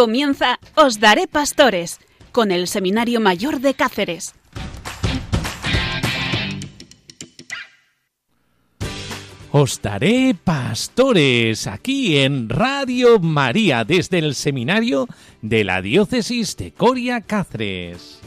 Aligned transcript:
Comienza 0.00 0.58
Os 0.76 0.98
Daré 0.98 1.28
Pastores 1.28 1.98
con 2.32 2.52
el 2.52 2.68
Seminario 2.68 3.20
Mayor 3.20 3.60
de 3.60 3.74
Cáceres. 3.74 4.32
Os 9.52 9.82
daré 9.82 10.34
pastores 10.42 11.66
aquí 11.66 12.16
en 12.16 12.48
Radio 12.48 13.18
María 13.18 13.84
desde 13.84 14.20
el 14.20 14.34
Seminario 14.34 15.06
de 15.42 15.64
la 15.64 15.82
Diócesis 15.82 16.56
de 16.56 16.72
Coria 16.72 17.20
Cáceres. 17.20 18.20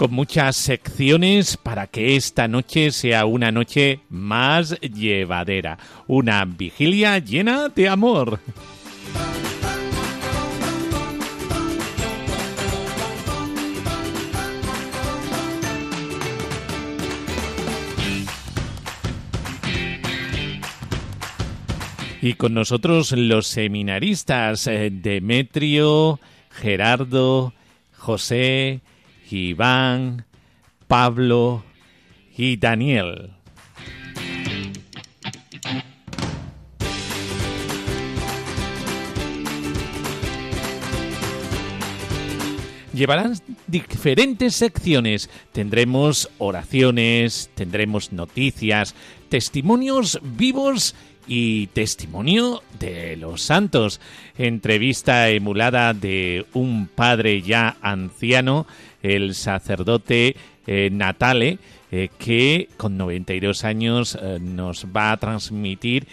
Con 0.00 0.14
muchas 0.14 0.56
secciones 0.56 1.58
para 1.58 1.86
que 1.86 2.16
esta 2.16 2.48
noche 2.48 2.90
sea 2.90 3.26
una 3.26 3.52
noche 3.52 4.00
más 4.08 4.80
llevadera, 4.80 5.76
una 6.06 6.42
vigilia 6.46 7.18
llena 7.18 7.68
de 7.68 7.86
amor. 7.86 8.40
Y 22.22 22.32
con 22.36 22.54
nosotros 22.54 23.12
los 23.12 23.48
seminaristas 23.48 24.66
eh, 24.66 24.88
Demetrio, 24.90 26.20
Gerardo, 26.48 27.52
José, 27.98 28.80
Iván, 29.32 30.24
Pablo 30.86 31.64
y 32.36 32.56
Daniel. 32.56 33.32
llevarán 43.00 43.34
diferentes 43.66 44.56
secciones. 44.56 45.30
Tendremos 45.52 46.28
oraciones, 46.36 47.50
tendremos 47.54 48.12
noticias, 48.12 48.94
testimonios 49.30 50.20
vivos 50.22 50.94
y 51.26 51.68
testimonio 51.68 52.62
de 52.78 53.16
los 53.16 53.40
santos. 53.40 54.00
Entrevista 54.36 55.30
emulada 55.30 55.94
de 55.94 56.44
un 56.52 56.88
padre 56.88 57.40
ya 57.40 57.76
anciano 57.80 58.66
el 59.02 59.34
sacerdote 59.34 60.36
eh, 60.66 60.90
Natale, 60.92 61.58
eh, 61.90 62.10
que 62.18 62.68
con 62.76 62.96
92 62.96 63.64
años 63.64 64.18
eh, 64.20 64.38
nos 64.40 64.86
va 64.94 65.12
a 65.12 65.16
transmitir 65.16 66.06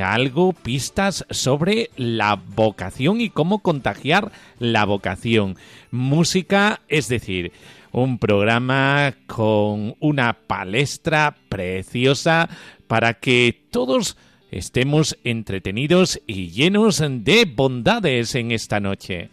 algo, 0.00 0.52
pistas 0.52 1.24
sobre 1.30 1.90
la 1.96 2.34
vocación 2.34 3.20
y 3.20 3.30
cómo 3.30 3.60
contagiar 3.60 4.32
la 4.58 4.84
vocación. 4.84 5.56
Música, 5.92 6.80
es 6.88 7.08
decir, 7.08 7.52
un 7.92 8.18
programa 8.18 9.14
con 9.28 9.94
una 10.00 10.32
palestra 10.32 11.36
preciosa 11.48 12.48
para 12.88 13.14
que 13.14 13.56
todos 13.70 14.16
estemos 14.50 15.16
entretenidos 15.22 16.20
y 16.26 16.50
llenos 16.50 17.02
de 17.08 17.44
bondades 17.44 18.34
en 18.34 18.50
esta 18.50 18.80
noche. 18.80 19.30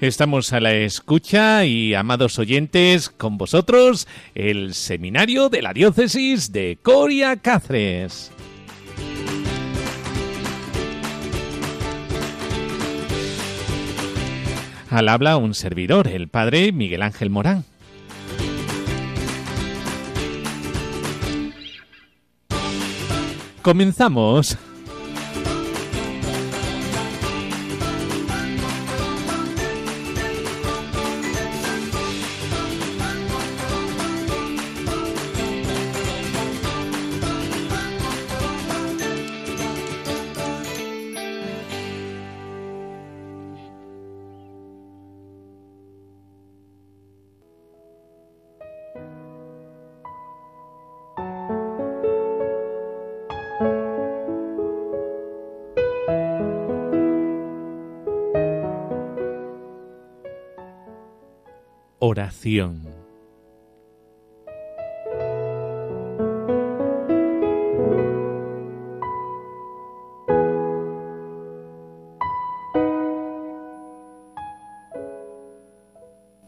Estamos 0.00 0.52
a 0.52 0.60
la 0.60 0.74
escucha 0.74 1.64
y, 1.64 1.94
amados 1.94 2.38
oyentes, 2.38 3.08
con 3.08 3.38
vosotros 3.38 4.06
el 4.34 4.74
seminario 4.74 5.48
de 5.48 5.62
la 5.62 5.72
diócesis 5.72 6.52
de 6.52 6.78
Coria 6.82 7.36
Cáceres. 7.36 8.30
Al 14.90 15.08
habla 15.08 15.38
un 15.38 15.54
servidor, 15.54 16.08
el 16.08 16.28
padre 16.28 16.72
Miguel 16.72 17.00
Ángel 17.00 17.30
Morán. 17.30 17.64
Comenzamos. 23.62 24.58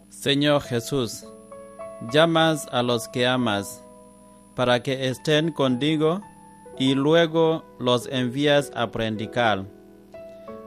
Señor 0.08 0.62
Jesús, 0.62 1.24
llamas 2.12 2.68
a 2.70 2.84
los 2.84 3.08
que 3.08 3.26
amas 3.26 3.82
para 4.54 4.84
que 4.84 5.08
estén 5.08 5.50
contigo 5.50 6.20
y 6.78 6.94
luego 6.94 7.64
los 7.80 8.06
envías 8.12 8.70
a 8.76 8.92
predicar. 8.92 9.64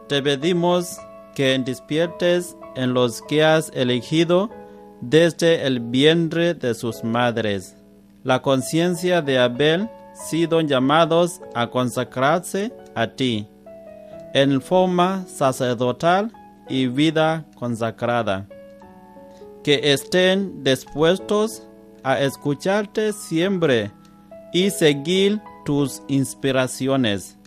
Te 0.10 0.22
pedimos 0.22 1.00
que 1.36 1.58
despiertes 1.58 2.58
en 2.76 2.94
los 2.94 3.22
que 3.22 3.46
has 3.46 3.72
elegido 3.74 4.50
desde 5.02 5.66
el 5.66 5.80
vientre 5.80 6.54
de 6.54 6.74
sus 6.74 7.04
madres. 7.04 7.76
La 8.24 8.42
conciencia 8.42 9.22
de 9.22 9.40
Abel 9.40 9.90
sido 10.14 10.62
llamados 10.62 11.42
a 11.54 11.68
consagrarse 11.68 12.72
a 12.96 13.08
ti 13.08 13.48
en 14.34 14.62
forma 14.62 15.26
sacerdotal 15.28 16.32
y 16.70 16.88
vida 16.88 17.46
consagrada. 17.56 18.48
Que 19.64 19.92
estén 19.92 20.64
dispuestos 20.64 21.68
a 22.04 22.20
escucharte 22.22 23.14
siempre 23.14 23.92
y 24.54 24.70
seguir 24.70 25.42
tus 25.66 26.02
inspiraciones, 26.08 27.38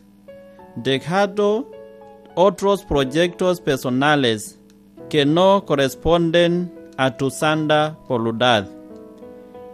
dejando 0.77 1.71
otros 2.35 2.85
proyectos 2.85 3.61
personales 3.61 4.61
que 5.09 5.27
no 5.27 5.65
corresponden 5.65 6.73
a 6.96 7.17
tu 7.17 7.31
santa 7.31 7.99
voluntad. 8.08 8.67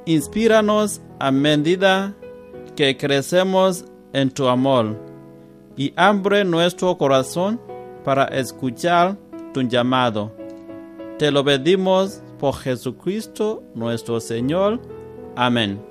Inspíranos 0.07 1.01
a 1.19 1.31
medida 1.31 2.15
que 2.77 2.97
crecemos 2.97 3.85
en 4.13 4.31
tu 4.31 4.49
amor 4.49 4.97
y 5.77 5.93
abre 5.97 6.45
nuestro 6.45 6.97
corazón 6.97 7.61
para 8.05 8.25
escuchar 8.27 9.17
tu 9.53 9.63
llamado. 9.63 10.33
Te 11.19 11.31
lo 11.31 11.45
pedimos 11.45 12.23
por 12.39 12.55
Jesucristo 12.57 13.63
nuestro 13.75 14.21
Señor. 14.21 14.81
Amén. 15.37 15.90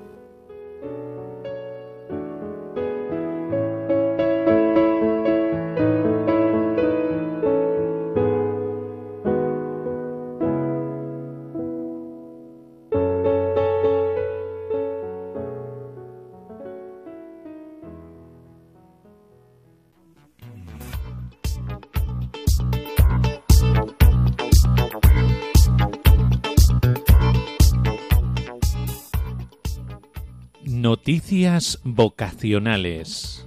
Vocacionales. 31.84 33.46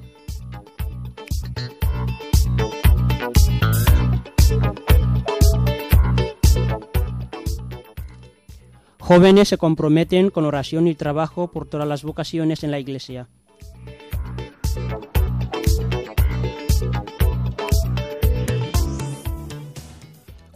Jóvenes 9.00 9.50
se 9.50 9.58
comprometen 9.60 10.32
con 10.32 10.46
oración 10.46 10.88
y 10.88 10.96
trabajo 10.96 11.52
por 11.52 11.68
todas 11.68 11.88
las 11.88 12.02
vocaciones 12.04 12.64
en 12.64 12.72
la 12.72 12.80
Iglesia. 12.80 13.28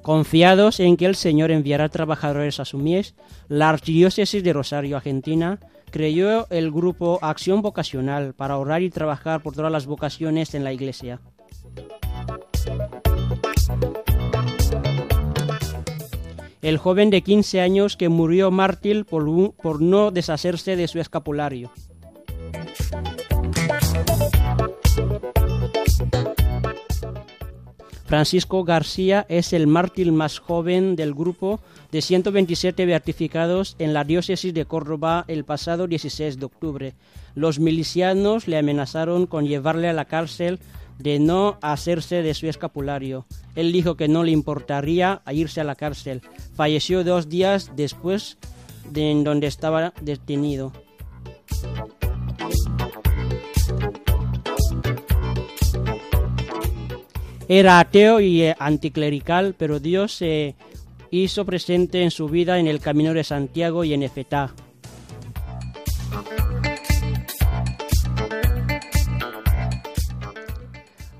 Confiados 0.01 0.79
en 0.79 0.97
que 0.97 1.05
el 1.05 1.15
Señor 1.15 1.51
enviará 1.51 1.89
trabajadores 1.89 2.59
a 2.59 2.65
su 2.65 2.79
mies, 2.79 3.13
la 3.47 3.69
Archidiócesis 3.69 4.43
de 4.43 4.53
Rosario, 4.53 4.97
Argentina, 4.97 5.59
creyó 5.91 6.47
el 6.49 6.71
grupo 6.71 7.19
Acción 7.21 7.61
Vocacional 7.61 8.33
para 8.33 8.57
orar 8.57 8.81
y 8.81 8.89
trabajar 8.89 9.41
por 9.41 9.53
todas 9.53 9.71
las 9.71 9.85
vocaciones 9.85 10.53
en 10.53 10.63
la 10.63 10.73
Iglesia. 10.73 11.19
El 16.61 16.77
joven 16.77 17.09
de 17.09 17.21
15 17.21 17.61
años 17.61 17.95
que 17.95 18.09
murió 18.09 18.51
mártir 18.51 19.05
por, 19.05 19.25
por 19.55 19.81
no 19.81 20.11
deshacerse 20.11 20.75
de 20.75 20.87
su 20.87 20.99
escapulario. 20.99 21.71
Francisco 28.07 28.63
García 28.63 29.25
es 29.27 29.51
el 29.51 29.67
mártir 29.67 30.13
más 30.13 30.39
joven 30.39 30.95
del 30.95 31.13
grupo 31.13 31.59
de 31.91 32.01
127 32.01 32.85
beatificados 32.85 33.75
en 33.79 33.93
la 33.93 34.05
diócesis 34.05 34.53
de 34.53 34.63
Córdoba 34.63 35.25
el 35.27 35.43
pasado 35.43 35.87
16 35.87 36.39
de 36.39 36.45
octubre. 36.45 36.93
Los 37.35 37.59
milicianos 37.59 38.47
le 38.47 38.57
amenazaron 38.57 39.25
con 39.27 39.45
llevarle 39.45 39.89
a 39.89 39.93
la 39.93 40.05
cárcel 40.05 40.59
de 40.99 41.19
no 41.19 41.57
hacerse 41.61 42.21
de 42.21 42.33
su 42.33 42.47
escapulario. 42.47 43.25
Él 43.55 43.73
dijo 43.73 43.97
que 43.97 44.07
no 44.07 44.23
le 44.23 44.31
importaría 44.31 45.21
irse 45.29 45.59
a 45.59 45.65
la 45.65 45.75
cárcel. 45.75 46.21
Falleció 46.55 47.03
dos 47.03 47.27
días 47.27 47.71
después 47.75 48.37
de 48.89 49.11
en 49.11 49.25
donde 49.25 49.47
estaba 49.47 49.93
detenido. 50.01 50.71
Era 57.49 57.79
ateo 57.79 58.19
y 58.19 58.41
eh, 58.41 58.55
anticlerical, 58.59 59.55
pero 59.57 59.79
Dios 59.79 60.13
se 60.13 60.55
hizo 61.11 61.45
presente 61.45 62.03
en 62.03 62.11
su 62.11 62.27
vida 62.27 62.59
en 62.59 62.67
el 62.67 62.79
Camino 62.79 63.13
de 63.13 63.23
Santiago 63.23 63.83
y 63.85 63.93
en 63.93 64.03
Efetá. 64.03 64.53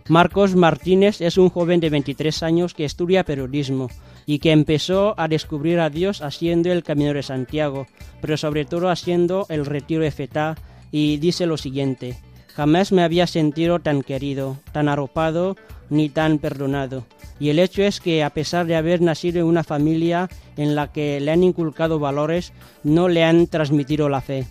Marcos 0.09 0.55
Martínez 0.55 1.19
es 1.19 1.37
un 1.37 1.49
joven 1.49 1.79
de 1.81 1.89
23 1.89 2.43
años 2.43 2.73
que 2.73 2.85
estudia 2.85 3.25
periodismo 3.25 3.89
y 4.25 4.39
que 4.39 4.51
empezó 4.51 5.13
a 5.17 5.27
descubrir 5.27 5.79
a 5.79 5.89
Dios 5.89 6.21
haciendo 6.21 6.71
el 6.71 6.83
Camino 6.83 7.13
de 7.13 7.23
Santiago, 7.23 7.87
pero 8.21 8.37
sobre 8.37 8.65
todo 8.65 8.89
haciendo 8.89 9.45
el 9.49 9.65
Retiro 9.65 10.03
de 10.03 10.11
Fetá 10.11 10.55
y 10.91 11.17
dice 11.17 11.45
lo 11.45 11.57
siguiente, 11.57 12.17
jamás 12.57 12.91
me 12.91 13.03
había 13.03 13.27
sentido 13.27 13.77
tan 13.77 14.01
querido, 14.01 14.57
tan 14.71 14.89
arropado 14.89 15.55
ni 15.91 16.09
tan 16.09 16.39
perdonado. 16.39 17.05
Y 17.39 17.49
el 17.49 17.59
hecho 17.59 17.83
es 17.83 18.01
que 18.01 18.23
a 18.23 18.31
pesar 18.31 18.65
de 18.65 18.75
haber 18.75 18.99
nacido 18.99 19.39
en 19.39 19.45
una 19.45 19.63
familia 19.63 20.27
en 20.57 20.73
la 20.73 20.91
que 20.91 21.19
le 21.19 21.29
han 21.29 21.43
inculcado 21.43 21.99
valores, 21.99 22.53
no 22.83 23.09
le 23.09 23.23
han 23.23 23.45
transmitido 23.45 24.09
la 24.09 24.21
fe. 24.21 24.47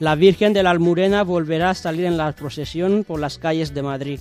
La 0.00 0.16
Virgen 0.16 0.52
de 0.52 0.64
la 0.64 0.70
Almudena 0.70 1.22
volverá 1.22 1.70
a 1.70 1.74
salir 1.74 2.06
en 2.06 2.16
la 2.16 2.32
procesión 2.32 3.04
por 3.04 3.20
las 3.20 3.38
calles 3.38 3.72
de 3.72 3.82
Madrid. 3.82 4.18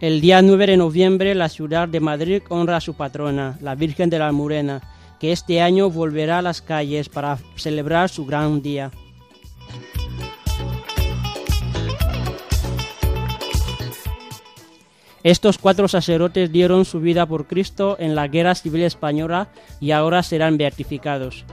El 0.00 0.20
día 0.20 0.42
9 0.42 0.68
de 0.68 0.76
noviembre 0.76 1.34
la 1.34 1.48
ciudad 1.48 1.88
de 1.88 1.98
Madrid 1.98 2.42
honra 2.50 2.76
a 2.76 2.80
su 2.80 2.94
patrona, 2.94 3.58
la 3.60 3.74
Virgen 3.74 4.08
de 4.10 4.20
la 4.20 4.28
Almudena, 4.28 4.80
que 5.18 5.32
este 5.32 5.60
año 5.60 5.90
volverá 5.90 6.38
a 6.38 6.42
las 6.42 6.62
calles 6.62 7.08
para 7.08 7.36
celebrar 7.56 8.08
su 8.08 8.24
gran 8.24 8.62
día. 8.62 8.92
Estos 15.24 15.58
cuatro 15.58 15.88
sacerdotes 15.88 16.52
dieron 16.52 16.84
su 16.84 17.00
vida 17.00 17.26
por 17.26 17.48
Cristo 17.48 17.96
en 17.98 18.14
la 18.14 18.28
Guerra 18.28 18.54
Civil 18.54 18.82
Española 18.82 19.48
y 19.80 19.90
ahora 19.90 20.22
serán 20.22 20.58
beatificados. 20.58 21.44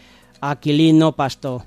Aquilino 0.41 1.15
Pastó. 1.15 1.63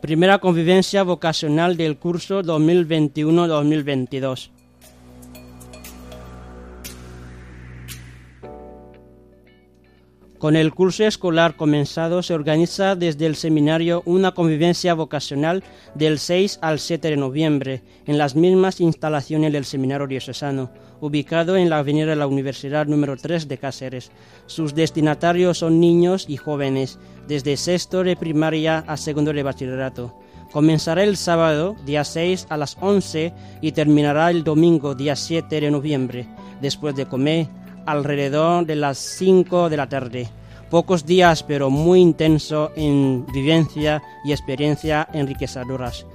Primera 0.00 0.38
convivencia 0.38 1.02
vocacional 1.02 1.76
del 1.76 1.98
curso 1.98 2.44
2021-2022. 2.44 4.53
Con 10.44 10.56
el 10.56 10.74
curso 10.74 11.06
escolar 11.06 11.56
comenzado 11.56 12.22
se 12.22 12.34
organiza 12.34 12.96
desde 12.96 13.24
el 13.24 13.34
seminario 13.34 14.02
una 14.04 14.32
convivencia 14.32 14.92
vocacional 14.92 15.64
del 15.94 16.18
6 16.18 16.58
al 16.60 16.80
7 16.80 17.08
de 17.08 17.16
noviembre 17.16 17.82
en 18.04 18.18
las 18.18 18.36
mismas 18.36 18.78
instalaciones 18.82 19.54
del 19.54 19.64
seminario 19.64 20.06
diocesano, 20.06 20.70
ubicado 21.00 21.56
en 21.56 21.70
la 21.70 21.78
avenida 21.78 22.08
de 22.08 22.16
la 22.16 22.26
Universidad 22.26 22.86
número 22.86 23.16
3 23.16 23.48
de 23.48 23.56
Cáceres. 23.56 24.12
Sus 24.44 24.74
destinatarios 24.74 25.56
son 25.56 25.80
niños 25.80 26.26
y 26.28 26.36
jóvenes, 26.36 26.98
desde 27.26 27.56
sexto 27.56 28.04
de 28.04 28.14
primaria 28.14 28.84
a 28.86 28.98
segundo 28.98 29.32
de 29.32 29.42
bachillerato. 29.42 30.14
Comenzará 30.52 31.04
el 31.04 31.16
sábado, 31.16 31.74
día 31.86 32.04
6 32.04 32.48
a 32.50 32.58
las 32.58 32.76
11 32.82 33.32
y 33.62 33.72
terminará 33.72 34.30
el 34.30 34.44
domingo, 34.44 34.94
día 34.94 35.16
7 35.16 35.58
de 35.58 35.70
noviembre, 35.70 36.28
después 36.60 36.94
de 36.94 37.06
comer 37.06 37.48
alrededor 37.86 38.66
de 38.66 38.76
las 38.76 38.98
5 38.98 39.68
de 39.68 39.76
la 39.76 39.88
tarde. 39.88 40.28
Pocos 40.70 41.06
días, 41.06 41.42
pero 41.42 41.70
muy 41.70 42.00
intenso 42.00 42.72
en 42.76 43.26
vivencia 43.26 44.02
y 44.24 44.32
experiencia 44.32 45.08
enriquecedoras, 45.12 46.06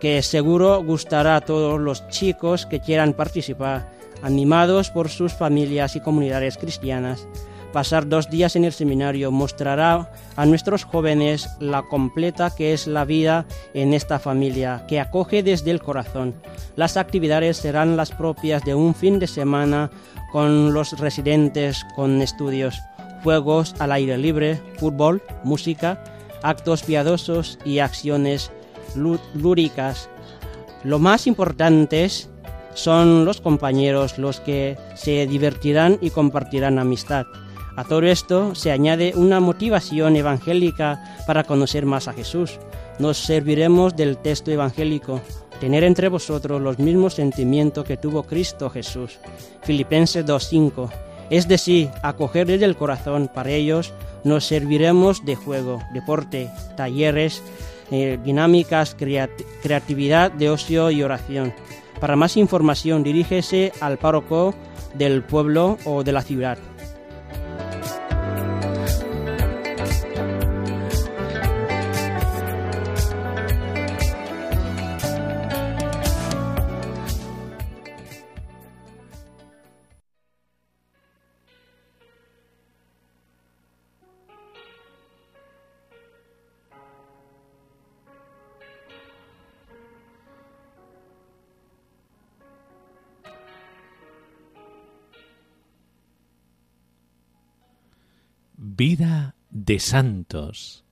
que 0.00 0.22
seguro 0.22 0.82
gustará 0.82 1.36
a 1.36 1.40
todos 1.42 1.80
los 1.80 2.08
chicos 2.08 2.66
que 2.66 2.80
quieran 2.80 3.12
participar, 3.12 3.92
animados 4.22 4.90
por 4.90 5.08
sus 5.08 5.32
familias 5.32 5.94
y 5.96 6.00
comunidades 6.00 6.58
cristianas. 6.58 7.28
Pasar 7.72 8.06
dos 8.06 8.28
días 8.28 8.54
en 8.54 8.64
el 8.64 8.72
seminario 8.72 9.30
mostrará 9.30 10.10
a 10.36 10.44
nuestros 10.44 10.84
jóvenes 10.84 11.48
la 11.58 11.82
completa 11.82 12.54
que 12.54 12.74
es 12.74 12.86
la 12.86 13.06
vida 13.06 13.46
en 13.72 13.94
esta 13.94 14.18
familia, 14.18 14.84
que 14.86 15.00
acoge 15.00 15.42
desde 15.42 15.70
el 15.70 15.80
corazón. 15.80 16.34
Las 16.76 16.98
actividades 16.98 17.56
serán 17.56 17.96
las 17.96 18.10
propias 18.10 18.62
de 18.64 18.74
un 18.74 18.94
fin 18.94 19.18
de 19.18 19.26
semana 19.26 19.90
con 20.32 20.74
los 20.74 20.98
residentes 20.98 21.82
con 21.96 22.20
estudios, 22.20 22.78
juegos 23.22 23.74
al 23.78 23.92
aire 23.92 24.18
libre, 24.18 24.60
fútbol, 24.76 25.22
música, 25.42 26.04
actos 26.42 26.82
piadosos 26.82 27.58
y 27.64 27.78
acciones 27.78 28.50
lúdicas. 28.94 30.10
Lo 30.84 30.98
más 30.98 31.26
importantes 31.26 32.28
son 32.74 33.24
los 33.24 33.40
compañeros 33.40 34.18
los 34.18 34.40
que 34.40 34.76
se 34.94 35.26
divertirán 35.26 35.98
y 36.02 36.10
compartirán 36.10 36.78
amistad. 36.78 37.24
A 37.76 37.84
todo 37.84 38.02
esto 38.02 38.54
se 38.54 38.70
añade 38.70 39.14
una 39.16 39.40
motivación 39.40 40.16
evangélica 40.16 41.02
para 41.26 41.44
conocer 41.44 41.86
más 41.86 42.08
a 42.08 42.12
Jesús. 42.12 42.58
nos 42.98 43.16
serviremos 43.16 43.96
del 43.96 44.18
texto 44.18 44.50
evangélico, 44.50 45.20
tener 45.60 45.82
entre 45.82 46.08
vosotros 46.08 46.60
los 46.60 46.78
mismos 46.78 47.14
sentimientos 47.14 47.84
que 47.84 47.96
tuvo 47.96 48.24
Cristo 48.24 48.68
Jesús. 48.68 49.18
Filipenses 49.62 50.26
2.5. 50.26 50.90
Es 51.30 51.48
decir, 51.48 51.88
acoger 52.02 52.50
el 52.50 52.76
corazón 52.76 53.30
para 53.32 53.50
ellos 53.50 53.92
nos 54.24 54.44
serviremos 54.44 55.24
de 55.24 55.34
juego, 55.34 55.80
deporte, 55.92 56.50
talleres, 56.76 57.42
eh, 57.90 58.18
dinámicas, 58.22 58.94
creatividad 58.94 60.30
de 60.30 60.50
ocio 60.50 60.90
y 60.90 61.02
oración. 61.02 61.52
Para 62.00 62.16
más 62.16 62.36
información 62.36 63.02
dirígese 63.02 63.72
al 63.80 63.98
párroco 63.98 64.54
del 64.94 65.22
pueblo 65.22 65.78
o 65.84 66.04
de 66.04 66.12
la 66.12 66.22
ciudad. 66.22 66.58
Vida 98.74 99.34
de 99.50 99.78
Santos. 99.78 100.86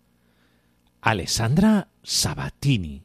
Alessandra 1.00 1.88
Sabatini. 2.02 3.04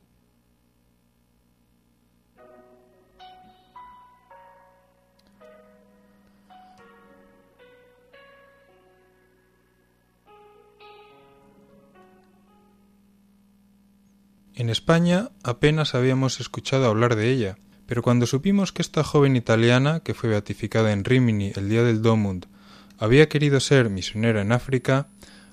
En 14.56 14.70
España 14.70 15.30
apenas 15.42 15.96
habíamos 15.96 16.42
escuchado 16.42 16.88
hablar 16.88 17.16
de 17.16 17.32
ella, 17.32 17.58
pero 17.86 18.02
cuando 18.02 18.26
supimos 18.26 18.74
que 18.74 18.82
esta 18.82 19.06
joven 19.06 19.38
italiana, 19.38 20.02
que 20.02 20.14
fue 20.14 20.30
beatificada 20.30 20.92
en 20.92 21.06
Rimini 21.06 21.54
el 21.56 21.70
día 21.70 21.84
del 21.84 22.02
Domund, 22.02 22.48
había 22.98 23.30
querido 23.30 23.60
ser 23.60 23.90
misionera 23.90 24.42
en 24.42 24.52
África, 24.52 25.08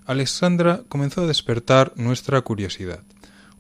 Alexandra 0.06 0.82
comenzó 0.88 1.22
a 1.22 1.26
despertar 1.26 1.92
nuestra 1.96 2.40
curiosidad. 2.40 3.02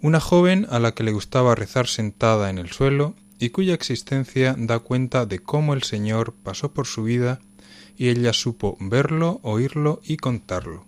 Una 0.00 0.20
joven 0.20 0.66
a 0.70 0.78
la 0.78 0.92
que 0.92 1.04
le 1.04 1.12
gustaba 1.12 1.54
rezar 1.54 1.86
sentada 1.86 2.50
en 2.50 2.58
el 2.58 2.70
suelo 2.70 3.14
y 3.38 3.50
cuya 3.50 3.74
existencia 3.74 4.54
da 4.58 4.80
cuenta 4.80 5.26
de 5.26 5.38
cómo 5.38 5.74
el 5.74 5.82
Señor 5.82 6.34
pasó 6.42 6.72
por 6.72 6.86
su 6.86 7.04
vida 7.04 7.40
y 7.96 8.08
ella 8.08 8.32
supo 8.32 8.76
verlo, 8.80 9.40
oírlo 9.42 10.00
y 10.04 10.16
contarlo. 10.16 10.86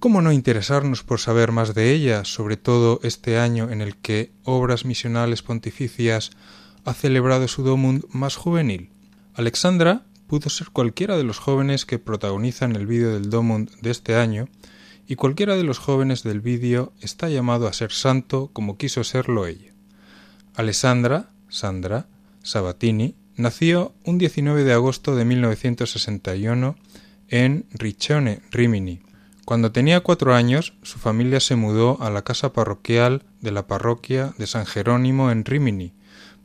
¿Cómo 0.00 0.20
no 0.20 0.32
interesarnos 0.32 1.02
por 1.02 1.18
saber 1.18 1.50
más 1.50 1.74
de 1.74 1.92
ella, 1.92 2.24
sobre 2.24 2.56
todo 2.56 3.00
este 3.02 3.38
año 3.38 3.70
en 3.70 3.80
el 3.80 3.96
que 3.96 4.32
Obras 4.44 4.84
Misionales 4.84 5.42
Pontificias 5.42 6.30
ha 6.84 6.92
celebrado 6.92 7.48
su 7.48 7.62
domund 7.62 8.04
más 8.10 8.36
juvenil? 8.36 8.90
Alexandra 9.34 10.04
pudo 10.26 10.50
ser 10.50 10.70
cualquiera 10.70 11.16
de 11.16 11.24
los 11.24 11.38
jóvenes 11.38 11.86
que 11.86 11.98
protagonizan 11.98 12.76
el 12.76 12.86
vídeo 12.86 13.12
del 13.12 13.30
Domund 13.30 13.70
de 13.80 13.90
este 13.90 14.16
año, 14.16 14.48
y 15.06 15.16
cualquiera 15.16 15.56
de 15.56 15.64
los 15.64 15.78
jóvenes 15.78 16.22
del 16.22 16.40
vídeo 16.40 16.92
está 17.00 17.28
llamado 17.28 17.66
a 17.68 17.72
ser 17.72 17.92
santo 17.92 18.50
como 18.52 18.78
quiso 18.78 19.04
serlo 19.04 19.46
ella. 19.46 19.72
Alessandra, 20.54 21.30
Sandra, 21.48 22.06
Sabatini, 22.42 23.16
nació 23.36 23.94
un 24.04 24.18
19 24.18 24.64
de 24.64 24.72
agosto 24.72 25.16
de 25.16 25.24
1961 25.24 26.76
en 27.28 27.66
Riccione, 27.72 28.40
Rimini. 28.50 29.00
Cuando 29.44 29.72
tenía 29.72 30.00
cuatro 30.00 30.34
años, 30.34 30.74
su 30.82 30.98
familia 30.98 31.40
se 31.40 31.56
mudó 31.56 32.00
a 32.00 32.08
la 32.08 32.22
casa 32.22 32.52
parroquial 32.52 33.24
de 33.40 33.50
la 33.50 33.66
parroquia 33.66 34.32
de 34.38 34.46
San 34.46 34.64
Jerónimo 34.64 35.30
en 35.30 35.44
Rimini, 35.44 35.92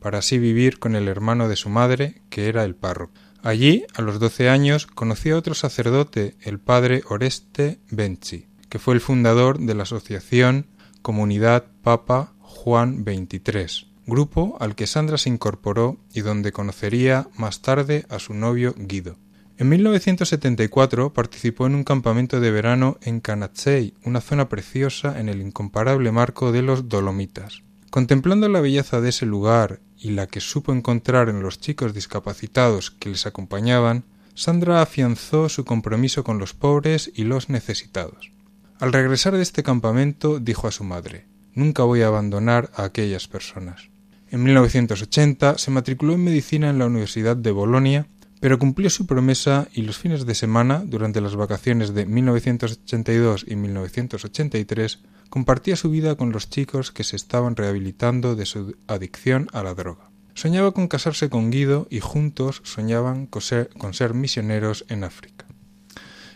para 0.00 0.18
así 0.18 0.38
vivir 0.38 0.78
con 0.78 0.96
el 0.96 1.08
hermano 1.08 1.48
de 1.48 1.56
su 1.56 1.70
madre, 1.70 2.20
que 2.28 2.48
era 2.48 2.64
el 2.64 2.74
párroco. 2.74 3.14
Allí, 3.42 3.86
a 3.94 4.02
los 4.02 4.18
doce 4.18 4.50
años, 4.50 4.86
conoció 4.86 5.34
a 5.34 5.38
otro 5.38 5.54
sacerdote, 5.54 6.36
el 6.42 6.58
padre 6.58 7.02
Oreste 7.08 7.80
Benci, 7.90 8.46
que 8.68 8.78
fue 8.78 8.94
el 8.94 9.00
fundador 9.00 9.58
de 9.58 9.74
la 9.74 9.84
asociación 9.84 10.66
Comunidad 11.00 11.64
Papa 11.82 12.34
Juan 12.40 13.02
XXIII, 13.04 13.88
grupo 14.06 14.58
al 14.60 14.74
que 14.74 14.86
Sandra 14.86 15.16
se 15.16 15.30
incorporó 15.30 15.98
y 16.12 16.20
donde 16.20 16.52
conocería 16.52 17.28
más 17.36 17.62
tarde 17.62 18.04
a 18.10 18.18
su 18.18 18.34
novio 18.34 18.74
Guido. 18.76 19.16
En 19.56 19.70
1974 19.70 21.14
participó 21.14 21.66
en 21.66 21.74
un 21.74 21.84
campamento 21.84 22.40
de 22.40 22.50
verano 22.50 22.98
en 23.00 23.20
Canatsei, 23.20 23.94
una 24.04 24.20
zona 24.20 24.48
preciosa 24.48 25.18
en 25.18 25.28
el 25.30 25.40
incomparable 25.40 26.12
marco 26.12 26.52
de 26.52 26.62
los 26.62 26.88
Dolomitas. 26.88 27.62
Contemplando 27.90 28.48
la 28.48 28.60
belleza 28.60 29.00
de 29.00 29.08
ese 29.08 29.26
lugar 29.26 29.80
y 30.00 30.10
la 30.10 30.26
que 30.26 30.40
supo 30.40 30.72
encontrar 30.72 31.28
en 31.28 31.42
los 31.42 31.60
chicos 31.60 31.94
discapacitados 31.94 32.90
que 32.90 33.10
les 33.10 33.26
acompañaban, 33.26 34.04
Sandra 34.34 34.80
afianzó 34.80 35.48
su 35.48 35.64
compromiso 35.64 36.24
con 36.24 36.38
los 36.38 36.54
pobres 36.54 37.10
y 37.14 37.24
los 37.24 37.50
necesitados. 37.50 38.32
Al 38.78 38.92
regresar 38.92 39.36
de 39.36 39.42
este 39.42 39.62
campamento 39.62 40.40
dijo 40.40 40.66
a 40.66 40.72
su 40.72 40.84
madre 40.84 41.26
Nunca 41.54 41.82
voy 41.82 42.00
a 42.02 42.06
abandonar 42.06 42.70
a 42.74 42.84
aquellas 42.84 43.28
personas. 43.28 43.90
En 44.30 44.42
1980 44.44 45.58
se 45.58 45.70
matriculó 45.70 46.14
en 46.14 46.24
medicina 46.24 46.70
en 46.70 46.78
la 46.78 46.86
Universidad 46.86 47.36
de 47.36 47.50
Bolonia, 47.50 48.06
pero 48.40 48.58
cumplió 48.58 48.88
su 48.88 49.06
promesa 49.06 49.68
y 49.74 49.82
los 49.82 49.98
fines 49.98 50.24
de 50.24 50.34
semana, 50.34 50.82
durante 50.86 51.20
las 51.20 51.36
vacaciones 51.36 51.92
de 51.92 52.06
1982 52.06 53.44
y 53.46 53.56
1983, 53.56 55.00
compartía 55.30 55.76
su 55.76 55.88
vida 55.88 56.16
con 56.16 56.32
los 56.32 56.50
chicos 56.50 56.90
que 56.90 57.04
se 57.04 57.16
estaban 57.16 57.56
rehabilitando 57.56 58.36
de 58.36 58.44
su 58.44 58.76
adicción 58.88 59.48
a 59.52 59.62
la 59.62 59.74
droga. 59.74 60.10
Soñaba 60.34 60.72
con 60.72 60.88
casarse 60.88 61.30
con 61.30 61.50
Guido 61.50 61.86
y 61.90 62.00
juntos 62.00 62.60
soñaban 62.64 63.26
con 63.26 63.42
ser, 63.42 64.14
misioneros 64.14 64.84
en 64.88 65.04
África. 65.04 65.46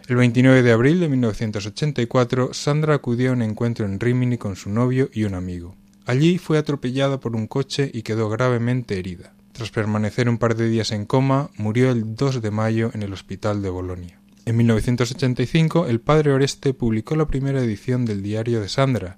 El 0.07 0.17
29 0.17 0.63
de 0.63 0.73
abril 0.73 1.01
de 1.01 1.09
1984, 1.09 2.53
Sandra 2.53 2.95
acudió 2.95 3.31
a 3.31 3.33
un 3.33 3.43
encuentro 3.43 3.87
en 3.87 3.99
Rimini 3.99 4.39
con 4.39 4.57
su 4.57 4.71
novio 4.71 5.09
y 5.13 5.25
un 5.25 5.35
amigo. 5.35 5.75
Allí 6.07 6.39
fue 6.39 6.59
atropellada 6.59 7.19
por 7.19 7.35
un 7.35 7.47
coche 7.47 7.91
y 7.93 8.03
quedó 8.03 8.29
gravemente 8.29 8.99
herida. 8.99 9.33
Tras 9.53 9.71
permanecer 9.71 10.29
un 10.29 10.37
par 10.37 10.57
de 10.57 10.69
días 10.69 10.93
en 10.93 11.07
coma, 11.07 11.49
murió 11.57 11.91
el 11.91 12.15
2 12.15 12.43
de 12.43 12.51
mayo 12.51 12.91
en 12.93 13.03
el 13.03 13.13
hospital 13.13 13.63
de 13.63 13.71
Bolonia. 13.71 14.21
En 14.47 14.57
1985, 14.59 15.87
el 15.87 16.01
padre 16.01 16.33
Oreste 16.33 16.75
publicó 16.75 17.17
la 17.17 17.27
primera 17.27 17.61
edición 17.61 18.05
del 18.05 18.23
diario 18.23 18.61
de 18.61 18.69
Sandra, 18.69 19.17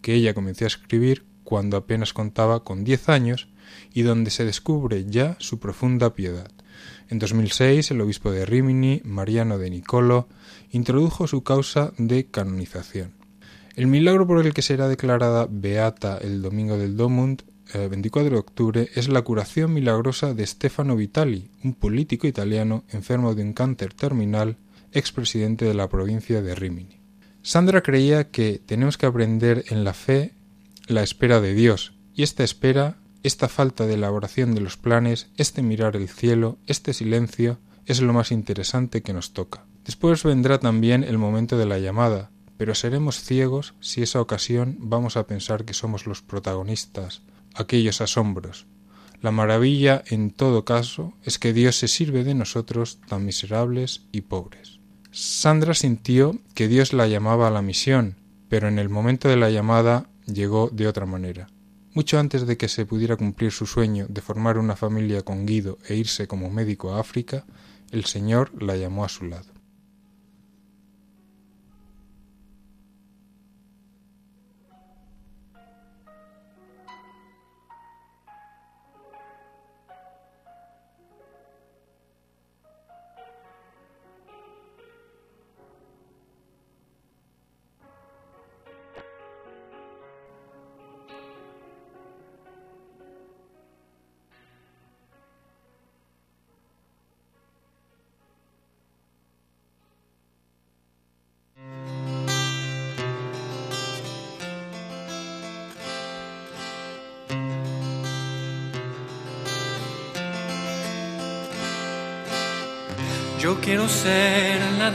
que 0.00 0.14
ella 0.14 0.32
comenzó 0.32 0.64
a 0.64 0.68
escribir 0.68 1.24
cuando 1.42 1.76
apenas 1.76 2.12
contaba 2.12 2.62
con 2.62 2.84
diez 2.84 3.08
años 3.08 3.48
y 3.92 4.02
donde 4.02 4.30
se 4.30 4.44
descubre 4.44 5.06
ya 5.08 5.34
su 5.40 5.58
profunda 5.58 6.14
piedad. 6.14 6.48
En 7.08 7.18
2006, 7.18 7.90
el 7.90 8.00
obispo 8.00 8.30
de 8.30 8.46
Rimini, 8.46 9.02
Mariano 9.04 9.58
de 9.58 9.70
Nicolo, 9.70 10.28
introdujo 10.70 11.26
su 11.26 11.42
causa 11.42 11.92
de 11.98 12.26
canonización. 12.26 13.14
El 13.74 13.88
milagro 13.88 14.24
por 14.24 14.46
el 14.46 14.54
que 14.54 14.62
será 14.62 14.86
declarada 14.86 15.48
beata 15.50 16.16
el 16.18 16.42
domingo 16.42 16.78
del 16.78 16.96
Domund, 16.96 17.42
24 17.72 18.30
de 18.30 18.38
octubre, 18.38 18.88
es 18.94 19.08
la 19.08 19.22
curación 19.22 19.72
milagrosa 19.72 20.34
de 20.34 20.46
Stefano 20.46 20.96
Vitali, 20.96 21.50
un 21.62 21.74
político 21.74 22.26
italiano 22.26 22.84
enfermo 22.90 23.34
de 23.34 23.42
un 23.42 23.52
cáncer 23.52 23.94
terminal, 23.94 24.56
expresidente 24.92 25.64
de 25.64 25.74
la 25.74 25.88
provincia 25.88 26.42
de 26.42 26.54
Rimini. 26.54 27.00
Sandra 27.42 27.82
creía 27.82 28.30
que 28.30 28.60
tenemos 28.64 28.98
que 28.98 29.06
aprender 29.06 29.64
en 29.68 29.84
la 29.84 29.94
fe 29.94 30.32
la 30.86 31.02
espera 31.02 31.40
de 31.40 31.54
Dios, 31.54 31.94
y 32.14 32.22
esta 32.22 32.44
espera, 32.44 32.96
esta 33.22 33.48
falta 33.48 33.86
de 33.86 33.94
elaboración 33.94 34.54
de 34.54 34.60
los 34.60 34.76
planes, 34.76 35.28
este 35.36 35.62
mirar 35.62 35.96
el 35.96 36.08
cielo, 36.08 36.58
este 36.66 36.92
silencio, 36.92 37.58
es 37.86 38.00
lo 38.00 38.12
más 38.12 38.30
interesante 38.30 39.02
que 39.02 39.12
nos 39.12 39.32
toca. 39.32 39.64
Después 39.84 40.22
vendrá 40.22 40.60
también 40.60 41.04
el 41.04 41.18
momento 41.18 41.56
de 41.56 41.66
la 41.66 41.78
llamada, 41.78 42.30
pero 42.56 42.74
seremos 42.74 43.20
ciegos 43.22 43.74
si 43.80 44.02
esa 44.02 44.20
ocasión 44.20 44.76
vamos 44.80 45.16
a 45.16 45.26
pensar 45.26 45.64
que 45.64 45.72
somos 45.72 46.06
los 46.06 46.20
protagonistas, 46.20 47.22
aquellos 47.60 48.00
asombros. 48.00 48.66
La 49.20 49.30
maravilla, 49.30 50.02
en 50.06 50.30
todo 50.30 50.64
caso, 50.64 51.12
es 51.22 51.38
que 51.38 51.52
Dios 51.52 51.76
se 51.76 51.88
sirve 51.88 52.24
de 52.24 52.34
nosotros 52.34 53.00
tan 53.06 53.24
miserables 53.24 54.06
y 54.12 54.22
pobres. 54.22 54.80
Sandra 55.12 55.74
sintió 55.74 56.38
que 56.54 56.68
Dios 56.68 56.92
la 56.92 57.06
llamaba 57.06 57.48
a 57.48 57.50
la 57.50 57.62
misión, 57.62 58.16
pero 58.48 58.68
en 58.68 58.78
el 58.78 58.88
momento 58.88 59.28
de 59.28 59.36
la 59.36 59.50
llamada 59.50 60.08
llegó 60.26 60.70
de 60.70 60.86
otra 60.86 61.04
manera. 61.04 61.48
Mucho 61.92 62.18
antes 62.18 62.46
de 62.46 62.56
que 62.56 62.68
se 62.68 62.86
pudiera 62.86 63.16
cumplir 63.16 63.50
su 63.50 63.66
sueño 63.66 64.06
de 64.08 64.20
formar 64.20 64.56
una 64.58 64.76
familia 64.76 65.22
con 65.22 65.44
Guido 65.44 65.78
e 65.88 65.96
irse 65.96 66.28
como 66.28 66.48
médico 66.48 66.92
a 66.92 67.00
África, 67.00 67.44
el 67.90 68.04
Señor 68.04 68.50
la 68.62 68.76
llamó 68.76 69.04
a 69.04 69.08
su 69.08 69.24
lado. 69.24 69.59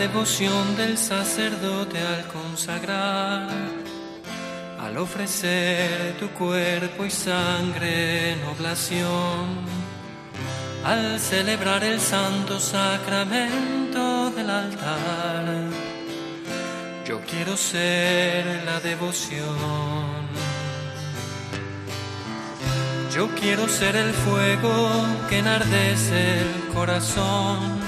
Devoción 0.07 0.75
del 0.77 1.00
sacerdote 1.00 1.97
al 2.00 2.27
consagrar, 2.27 3.50
al 4.79 4.97
ofrecer 5.00 6.15
tu 6.19 6.29
cuerpo 6.29 7.05
y 7.05 7.09
sangre 7.09 8.33
en 8.33 8.43
oblación, 8.43 9.45
al 10.83 11.19
celebrar 11.19 11.83
el 11.83 12.00
santo 12.00 12.59
sacramento 12.59 14.29
del 14.29 14.50
altar. 14.51 15.45
Yo 17.07 17.19
quiero 17.21 17.57
ser 17.57 18.63
la 18.63 18.79
devoción. 18.79 19.55
Yo 23.12 23.27
quiero 23.41 23.67
ser 23.67 23.95
el 23.95 24.13
fuego 24.13 25.03
que 25.29 25.39
enardece 25.39 26.41
el 26.41 26.74
corazón 26.75 27.85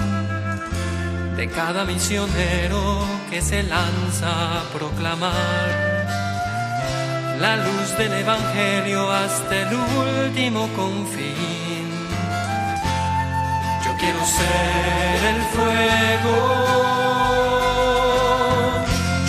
de 1.38 1.48
cada 1.48 1.84
misionero 1.84 2.98
que 3.30 3.40
se 3.40 3.62
lanza 3.62 4.58
a 4.58 4.62
proclamar 4.76 5.68
la 7.38 7.54
luz 7.58 7.96
del 7.96 8.12
Evangelio 8.12 9.08
hasta 9.12 9.54
el 9.62 9.68
último 9.72 10.68
confín. 10.74 11.86
Yo 13.84 13.90
quiero 14.00 14.20
ser 14.38 15.18
el 15.32 15.40
fuego, 15.54 16.36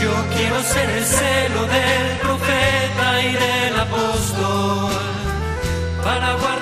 yo 0.01 0.13
quiero 0.36 0.63
ser 0.63 0.89
el 0.89 1.06
celo 1.06 1.62
del 1.78 2.08
profeta 2.25 3.22
y 3.22 3.34
del 3.34 3.80
apóstol 3.88 4.94
para 6.04 6.34
guardar 6.34 6.59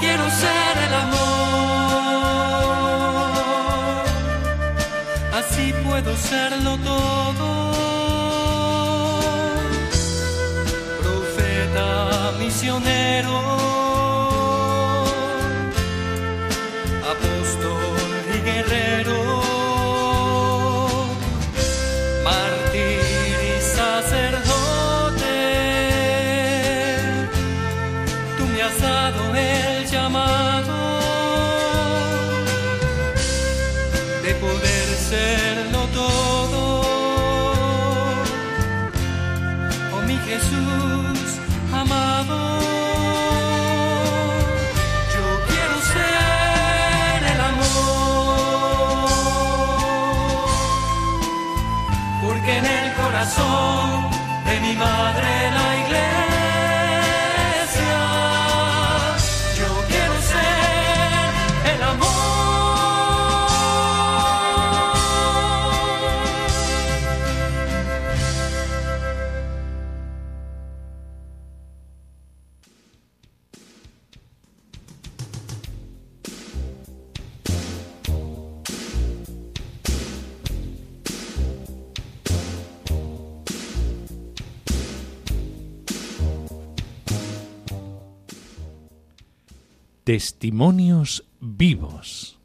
quiero 0.00 0.24
ser 0.42 0.74
el 0.86 0.94
amor, 1.04 1.24
así 5.40 5.64
puedo 5.86 6.12
serlo 6.16 6.72
todo. 6.78 7.46
Profeta 11.02 11.86
misionero 12.38 13.53
Testimonios 90.14 91.24
vivos. 91.40 92.38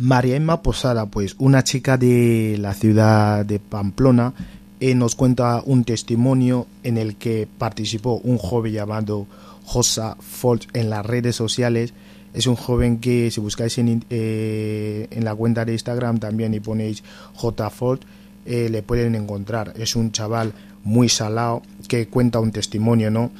María 0.00 0.36
Emma 0.36 0.62
Posada, 0.62 1.04
pues 1.04 1.36
una 1.38 1.62
chica 1.62 1.98
de 1.98 2.56
la 2.58 2.72
ciudad 2.72 3.44
de 3.44 3.58
Pamplona, 3.58 4.32
eh, 4.80 4.94
nos 4.94 5.14
cuenta 5.14 5.62
un 5.66 5.84
testimonio 5.84 6.68
en 6.84 6.96
el 6.96 7.16
que 7.16 7.46
participó 7.58 8.14
un 8.24 8.38
joven 8.38 8.72
llamado 8.72 9.26
Josa 9.66 10.16
Folt 10.18 10.74
en 10.74 10.88
las 10.88 11.04
redes 11.04 11.36
sociales. 11.36 11.92
Es 12.38 12.46
un 12.46 12.54
joven 12.54 12.98
que 12.98 13.32
si 13.32 13.40
buscáis 13.40 13.78
en, 13.78 14.04
eh, 14.10 15.08
la 15.20 15.34
cuenta 15.34 15.64
de 15.64 15.72
Instagram 15.72 16.20
también 16.20 16.54
y 16.54 16.60
ponéis 16.60 17.02
J 17.34 17.68
Folt, 17.68 18.02
eh, 18.46 18.68
le 18.70 18.80
pueden 18.84 19.16
encontrar. 19.16 19.74
Es 19.76 19.96
un 19.96 20.12
chaval 20.12 20.52
muy 20.84 21.08
salado 21.08 21.62
que 21.88 22.06
cuenta 22.06 22.38
un 22.38 22.52
testimonio, 22.52 23.10
¿no? 23.10 23.32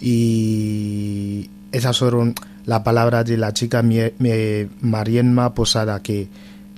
Y 0.00 1.50
esas 1.70 1.98
fueron 1.98 2.34
las 2.64 2.80
palabras 2.80 3.26
de 3.26 3.36
la 3.36 3.52
chica 3.52 3.84
Marienma 4.80 5.52
Posada, 5.52 6.02
que 6.02 6.28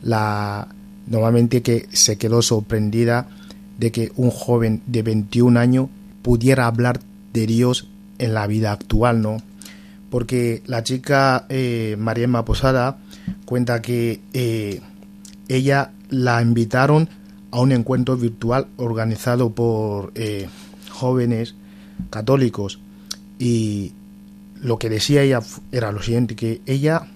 la 0.03 0.67
normalmente 1.07 1.63
que 1.63 1.87
se 1.93 2.19
quedó 2.19 2.43
sorprendida 2.43 3.29
de 3.79 3.93
que 3.93 4.11
un 4.17 4.31
joven 4.31 4.83
de 4.89 5.03
21 5.03 5.61
años 5.61 5.89
pudiera 6.23 6.67
hablar 6.67 6.99
de 7.33 7.47
Dios 7.47 7.87
en 8.19 8.35
la 8.35 8.49
vida 8.49 8.73
actual, 8.73 9.23
¿no? 9.23 9.37
Porque 10.11 10.63
la 10.67 10.83
chica 10.83 11.47
eh, 11.49 11.97
Mariema 11.99 12.45
Posada 12.45 12.99
cuenta 13.45 13.83
que 13.83 14.21
eh, 14.33 14.81
ella 15.49 15.93
la 16.09 16.41
invitaron 16.41 17.09
a 17.51 17.61
un 17.61 17.73
encuentro 17.73 18.17
virtual 18.17 18.69
organizado 18.77 19.51
por 19.51 20.13
eh, 20.15 20.49
jóvenes 20.91 21.55
católicos 22.11 22.79
y 23.39 23.93
lo 24.61 24.79
que 24.79 24.89
decía 24.89 25.23
ella 25.23 25.41
era 25.73 25.93
lo 25.93 26.03
siguiente, 26.03 26.37
que 26.37 26.61
ella 26.67 27.07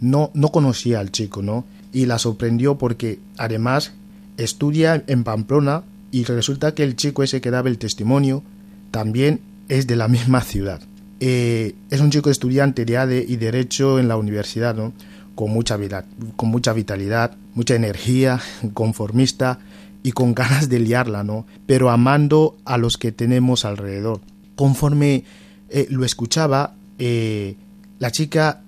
no, 0.00 0.30
no 0.34 0.48
conocía 0.48 1.00
al 1.00 1.10
chico, 1.10 1.42
¿no? 1.42 1.64
Y 1.92 2.06
la 2.06 2.18
sorprendió 2.18 2.78
porque 2.78 3.18
además 3.36 3.92
estudia 4.36 5.02
en 5.06 5.24
Pamplona 5.24 5.82
y 6.10 6.24
resulta 6.24 6.74
que 6.74 6.84
el 6.84 6.96
chico 6.96 7.22
ese 7.22 7.40
que 7.40 7.50
daba 7.50 7.68
el 7.68 7.78
testimonio 7.78 8.42
también 8.90 9.40
es 9.68 9.86
de 9.86 9.96
la 9.96 10.08
misma 10.08 10.40
ciudad. 10.42 10.80
Eh, 11.24 11.76
es 11.88 12.00
un 12.00 12.10
chico 12.10 12.30
estudiante 12.30 12.84
de 12.84 12.98
ADE 12.98 13.24
y 13.28 13.36
Derecho 13.36 14.00
en 14.00 14.08
la 14.08 14.16
universidad, 14.16 14.74
¿no? 14.74 14.92
Con 15.36 15.52
mucha, 15.52 15.76
vida, 15.76 16.04
con 16.34 16.48
mucha 16.48 16.72
vitalidad, 16.72 17.36
mucha 17.54 17.76
energía, 17.76 18.40
conformista 18.74 19.60
y 20.02 20.10
con 20.10 20.34
ganas 20.34 20.68
de 20.68 20.80
liarla, 20.80 21.22
¿no? 21.22 21.46
Pero 21.64 21.90
amando 21.90 22.56
a 22.64 22.76
los 22.76 22.96
que 22.96 23.12
tenemos 23.12 23.64
alrededor. 23.64 24.20
Conforme 24.56 25.22
eh, 25.68 25.86
lo 25.90 26.04
escuchaba, 26.04 26.74
eh, 26.98 27.54
la 28.00 28.10
chica 28.10 28.62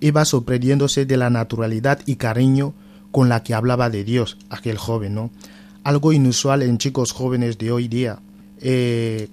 iba 0.00 0.26
sorprendiéndose 0.26 1.06
de 1.06 1.16
la 1.16 1.30
naturalidad 1.30 2.00
y 2.04 2.16
cariño 2.16 2.74
con 3.10 3.30
la 3.30 3.42
que 3.42 3.54
hablaba 3.54 3.88
de 3.88 4.04
Dios, 4.04 4.36
aquel 4.50 4.76
joven, 4.76 5.14
¿no? 5.14 5.30
Algo 5.84 6.12
inusual 6.12 6.60
en 6.60 6.76
chicos 6.76 7.12
jóvenes 7.12 7.56
de 7.56 7.72
hoy 7.72 7.88
día. 7.88 8.18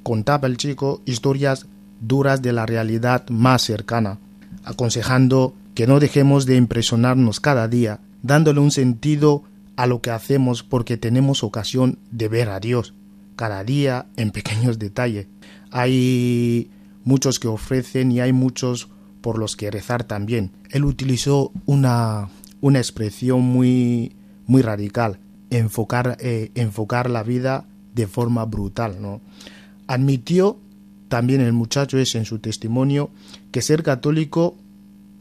contaba 0.04 0.48
el 0.48 0.56
chico 0.56 1.02
historias 1.04 1.68
duras 2.08 2.42
de 2.42 2.54
la 2.54 2.66
realidad 2.66 3.28
más 3.30 3.62
cercana, 3.62 4.20
aconsejando 4.64 5.54
que 5.74 5.88
no 5.88 6.00
dejemos 6.00 6.46
de 6.46 6.56
impresionarnos 6.56 7.40
cada 7.40 7.68
día, 7.68 8.00
dándole 8.24 8.60
un 8.60 8.72
sentido 8.72 9.44
a 9.76 9.88
lo 9.88 10.02
que 10.02 10.12
hacemos 10.12 10.64
porque 10.64 10.98
tenemos 10.98 11.44
ocasión 11.44 12.00
de 12.12 12.28
ver 12.28 12.50
a 12.50 12.60
Dios 12.60 12.94
cada 13.36 13.64
día 13.64 14.06
en 14.16 14.32
pequeños 14.32 14.80
detalles. 14.80 15.28
Hay 15.72 16.70
muchos 17.04 17.40
que 17.40 17.48
ofrecen 17.48 18.12
y 18.12 18.22
hay 18.22 18.34
muchos 18.34 18.90
por 19.22 19.38
los 19.38 19.56
que 19.56 19.72
rezar 19.72 20.04
también. 20.04 20.52
Él 20.70 20.86
utilizó 20.86 21.52
una, 21.66 22.30
una 22.62 22.80
expresión 22.80 23.42
muy, 23.42 24.16
muy 24.48 24.62
radical, 24.62 25.20
enfocar, 25.50 26.18
eh, 26.20 26.52
enfocar 26.56 27.10
la 27.10 27.24
vida 27.24 27.66
de 27.94 28.08
forma 28.08 28.46
brutal. 28.46 29.02
¿no? 29.02 29.22
Admitió 29.88 30.58
también 31.08 31.42
el 31.42 31.54
muchacho 31.54 31.98
ese 31.98 32.18
en 32.18 32.26
su 32.26 32.40
testimonio 32.40 33.10
que 33.52 33.62
ser 33.62 33.84
católico 33.84 34.58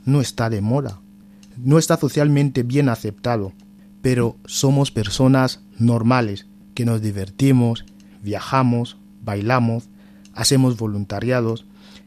no 0.05 0.21
está 0.21 0.51
de 0.51 0.61
moda, 0.61 1.01
no 1.57 1.79
está 1.79 1.97
socialmente 1.97 2.63
bien 2.63 2.89
aceptado, 2.89 3.53
pero 4.03 4.37
somos 4.45 4.91
personas 4.91 5.61
normales 5.79 6.47
que 6.75 6.85
nos 6.85 7.01
divertimos, 7.01 7.85
viajamos, 8.23 8.97
bailamos, 9.23 9.89
hacemos 10.35 10.77
voluntariados, 10.77 11.67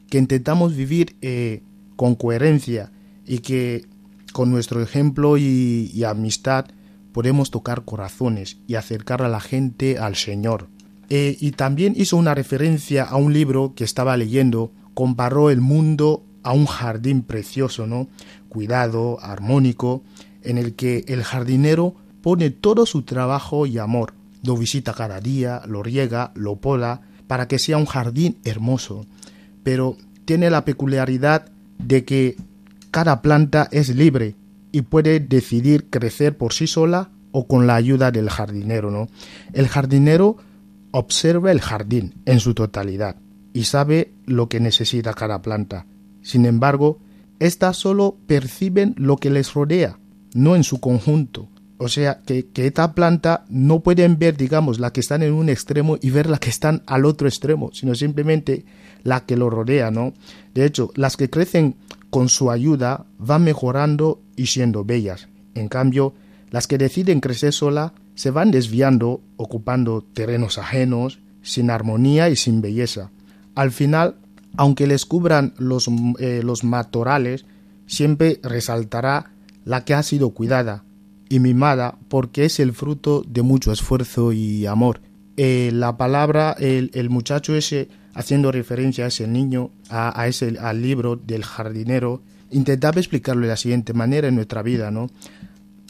que 0.10 0.18
intentamos 0.18 0.76
vivir 0.76 1.16
eh, 1.22 1.64
con 1.96 2.16
coherencia 2.16 2.92
y 3.26 3.40
que 3.40 3.86
con 4.32 4.52
nuestro 4.52 4.82
ejemplo 4.82 5.38
y, 5.38 6.04
amistad 6.04 6.66
podemos 7.12 7.50
tocar 7.50 7.84
corazones 7.84 8.58
y 8.68 8.76
acercar 8.76 9.24
a 9.24 9.30
la 9.30 9.40
gente 9.40 9.98
al 9.98 10.16
Señor. 10.16 10.68
Eh, 11.10 11.38
y 11.40 11.52
también 11.52 11.94
hizo 11.96 12.18
una 12.18 12.36
referencia 12.36 13.04
a 13.04 13.16
un 13.16 13.34
libro 13.34 13.74
que 13.76 13.84
estaba 13.84 14.18
leyendo, 14.18 14.72
comparó 14.94 15.50
el 15.50 15.62
mundo 15.62 16.24
a 16.44 16.52
un 16.52 16.66
jardín 16.66 17.22
precioso, 17.22 17.88
¿no? 17.88 18.08
Cuidado, 18.50 19.20
armónico, 19.22 20.04
en 20.44 20.58
el 20.58 20.76
que 20.76 21.06
el 21.08 21.24
jardinero 21.24 21.96
pone 22.22 22.50
todo 22.50 22.86
su 22.86 23.04
trabajo 23.04 23.66
y 23.66 23.78
amor. 23.78 24.14
Lo 24.44 24.58
visita 24.58 24.94
cada 24.94 25.20
día, 25.20 25.62
lo 25.68 25.84
riega, 25.84 26.32
lo 26.36 26.58
poda, 26.58 27.02
para 27.28 27.48
que 27.48 27.60
sea 27.60 27.78
un 27.78 27.86
jardín 27.86 28.38
hermoso. 28.44 29.06
Pero 29.64 29.98
tiene 30.26 30.50
la 30.50 30.66
peculiaridad 30.66 31.50
de 31.80 32.06
que 32.06 32.36
cada 32.92 33.22
planta 33.22 33.68
es 33.72 33.90
libre 33.96 34.36
y 34.72 34.82
puede 34.82 35.20
decidir 35.20 35.90
crecer 35.90 36.38
por 36.38 36.54
sí 36.54 36.68
sola 36.68 37.10
o 37.32 37.48
con 37.48 37.68
la 37.68 37.76
ayuda 37.76 38.12
del 38.12 38.30
jardinero, 38.30 38.90
¿no? 38.90 39.08
El 39.54 39.68
jardinero 39.68 40.38
observa 40.98 41.52
el 41.52 41.62
jardín 41.62 42.16
en 42.26 42.40
su 42.40 42.56
totalidad 42.56 43.18
y 43.54 43.66
sabe 43.66 44.14
lo 44.26 44.50
que 44.50 44.60
necesita 44.60 45.14
cada 45.14 45.44
planta. 45.44 45.86
Sin 46.24 46.46
embargo, 46.46 47.00
éstas 47.40 47.78
solo 47.78 48.18
perciben 48.26 48.96
lo 48.98 49.18
que 49.18 49.30
les 49.30 49.54
rodea, 49.54 50.00
no 50.34 50.56
en 50.56 50.64
su 50.64 50.80
conjunto. 50.80 51.50
O 51.78 51.88
sea, 51.88 52.22
que, 52.26 52.48
esta 52.56 52.96
planta 52.96 53.46
no 53.48 53.82
pueden 53.82 54.18
ver, 54.18 54.38
digamos, 54.38 54.80
la 54.80 54.92
que 54.92 55.02
están 55.02 55.22
en 55.22 55.34
un 55.34 55.50
extremo 55.50 55.98
y 56.02 56.10
ver 56.10 56.28
la 56.28 56.40
que 56.40 56.50
están 56.50 56.82
al 56.88 57.06
otro 57.06 57.28
extremo, 57.28 57.70
sino 57.74 57.94
simplemente 57.94 58.66
la 59.04 59.24
que 59.28 59.38
lo 59.38 59.52
rodea, 59.52 59.92
¿no? 59.92 60.14
De 60.56 60.66
hecho, 60.66 60.92
las 60.96 61.16
que 61.16 61.30
crecen 61.30 61.76
con 62.10 62.28
su 62.28 62.50
ayuda 62.50 63.06
van 63.20 63.44
mejorando 63.44 64.24
y 64.36 64.48
siendo 64.48 64.84
bellas. 64.84 65.28
En 65.54 65.68
cambio, 65.68 66.16
las 66.50 66.66
que 66.66 66.80
deciden 66.80 67.20
crecer 67.20 67.54
sola 67.54 67.94
se 68.18 68.32
van 68.32 68.50
desviando, 68.50 69.22
ocupando 69.38 70.02
terrenos 70.02 70.58
ajenos, 70.58 71.20
sin 71.44 71.70
armonía 71.70 72.30
y 72.30 72.36
sin 72.36 72.62
belleza. 72.62 73.12
Al 73.54 73.72
final, 73.72 74.16
aunque 74.58 74.88
les 74.88 75.06
cubran 75.06 75.54
los, 75.60 75.88
eh, 76.18 76.42
los 76.44 76.64
matorrales, 76.64 77.46
siempre 77.86 78.40
resaltará 78.42 79.34
la 79.66 79.86
que 79.86 79.94
ha 79.94 80.02
sido 80.02 80.32
cuidada 80.32 80.84
y 81.30 81.40
mimada 81.40 82.00
porque 82.10 82.46
es 82.46 82.60
el 82.60 82.74
fruto 82.74 83.24
de 83.28 83.44
mucho 83.44 83.72
esfuerzo 83.72 84.34
y 84.34 84.66
amor. 84.66 85.02
Eh, 85.38 85.70
la 85.72 85.96
palabra, 85.98 86.56
el, 86.58 86.90
el, 86.96 87.12
muchacho 87.12 87.54
ese, 87.54 87.88
haciendo 88.16 88.52
referencia 88.52 89.06
a 89.06 89.10
ese 89.10 89.28
niño, 89.28 89.70
a, 89.90 90.20
a, 90.20 90.28
ese, 90.28 90.58
al 90.60 90.82
libro 90.82 91.18
del 91.18 91.44
jardinero, 91.44 92.24
intentaba 92.50 93.00
explicarlo 93.00 93.44
de 93.44 93.50
la 93.50 93.58
siguiente 93.58 93.94
manera 93.94 94.28
en 94.28 94.34
nuestra 94.34 94.64
vida, 94.64 94.90
¿no? 94.90 95.12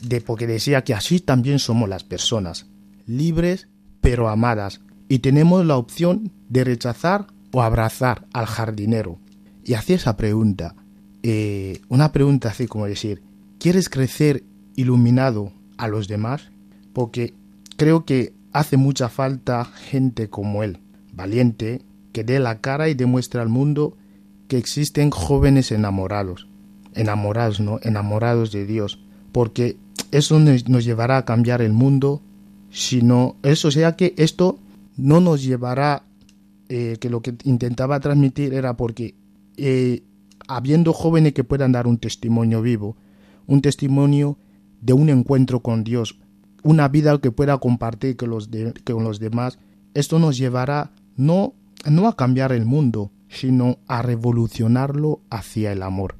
De 0.02 0.22
porque 0.22 0.48
decía 0.48 0.84
que 0.84 0.94
así 0.94 1.20
también 1.20 1.60
somos 1.60 1.90
las 1.90 2.04
personas, 2.04 2.68
libres 3.06 3.68
pero 4.02 4.30
amadas, 4.30 4.82
y 5.10 5.20
tenemos 5.20 5.66
la 5.66 5.78
opción 5.78 6.32
de 6.50 6.64
rechazar 6.64 7.28
o 7.52 7.62
abrazar 7.62 8.26
al 8.34 8.46
jardinero. 8.46 9.20
Y 9.64 9.74
hacía 9.74 9.96
esa 9.96 10.18
pregunta, 10.18 10.76
eh, 11.24 11.82
una 11.90 12.12
pregunta 12.12 12.50
así 12.50 12.68
como 12.68 12.86
decir, 12.86 13.22
¿quieres 13.60 13.90
crecer 13.90 14.44
iluminado 14.76 15.52
a 15.78 15.88
los 15.88 16.08
demás? 16.08 16.52
Porque 16.94 17.34
creo 17.76 18.06
que 18.06 18.34
hace 18.54 18.78
mucha 18.78 19.10
falta 19.10 19.66
gente 19.66 20.30
como 20.30 20.64
él, 20.64 20.80
valiente, 21.14 21.82
que 22.14 22.24
dé 22.24 22.40
la 22.40 22.62
cara 22.62 22.90
y 22.90 22.94
demuestre 22.94 23.42
al 23.42 23.50
mundo 23.50 23.98
que 24.48 24.58
existen 24.58 25.12
jóvenes 25.12 25.72
enamorados, 25.72 26.48
enamorados, 26.94 27.60
¿no? 27.60 27.80
Enamorados 27.84 28.52
de 28.52 28.66
Dios, 28.66 29.04
porque 29.32 29.78
eso 30.12 30.40
nos 30.40 30.86
llevará 30.86 31.18
a 31.18 31.26
cambiar 31.26 31.62
el 31.62 31.74
mundo, 31.74 32.22
sino 32.70 33.36
eso 33.44 33.72
sea 33.72 33.96
que 33.96 34.14
esto 34.18 34.60
no 34.96 35.20
nos 35.20 35.44
llevará 35.44 36.04
eh, 36.70 36.98
que 37.00 37.10
lo 37.10 37.22
que 37.22 37.36
intentaba 37.44 38.00
transmitir 38.00 38.54
era 38.54 38.76
porque 38.76 39.16
eh, 39.58 40.04
habiendo 40.48 40.94
jóvenes 40.94 41.34
que 41.34 41.44
puedan 41.44 41.72
dar 41.72 41.88
un 41.88 41.98
testimonio 41.98 42.62
vivo, 42.62 42.98
un 43.46 43.62
testimonio 43.62 44.38
de 44.82 44.94
un 44.94 45.10
encuentro 45.10 45.62
con 45.62 45.84
Dios, 45.84 46.20
una 46.64 46.88
vida 46.88 47.18
que 47.20 47.32
pueda 47.32 47.58
compartir 47.58 48.18
con 48.18 48.30
los, 48.30 48.50
con 48.86 49.04
los 49.04 49.20
demás, 49.20 49.60
esto 49.94 50.20
nos 50.20 50.38
llevará 50.38 50.92
no, 51.16 51.54
no 51.90 52.08
a 52.08 52.16
cambiar 52.16 52.52
el 52.52 52.66
mundo, 52.66 53.12
sino 53.30 53.80
a 53.88 54.02
revolucionarlo 54.02 55.22
hacia 55.30 55.72
el 55.72 55.84
amor. 55.84 56.16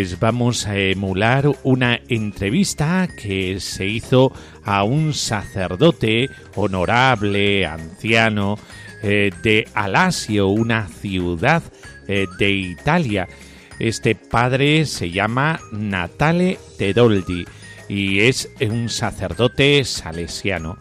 Pues 0.00 0.18
vamos 0.18 0.66
a 0.66 0.78
emular 0.78 1.44
una 1.62 2.00
entrevista 2.08 3.06
que 3.06 3.60
se 3.60 3.84
hizo 3.84 4.32
a 4.64 4.82
un 4.82 5.12
sacerdote 5.12 6.30
honorable, 6.54 7.66
anciano, 7.66 8.58
eh, 9.02 9.30
de 9.42 9.68
Alasio, 9.74 10.48
una 10.48 10.88
ciudad 10.88 11.62
eh, 12.08 12.26
de 12.38 12.50
Italia. 12.50 13.28
Este 13.78 14.14
padre 14.14 14.86
se 14.86 15.10
llama 15.10 15.60
Natale 15.70 16.58
Tedoldi 16.78 17.44
y 17.86 18.20
es 18.20 18.48
un 18.62 18.88
sacerdote 18.88 19.84
salesiano. 19.84 20.78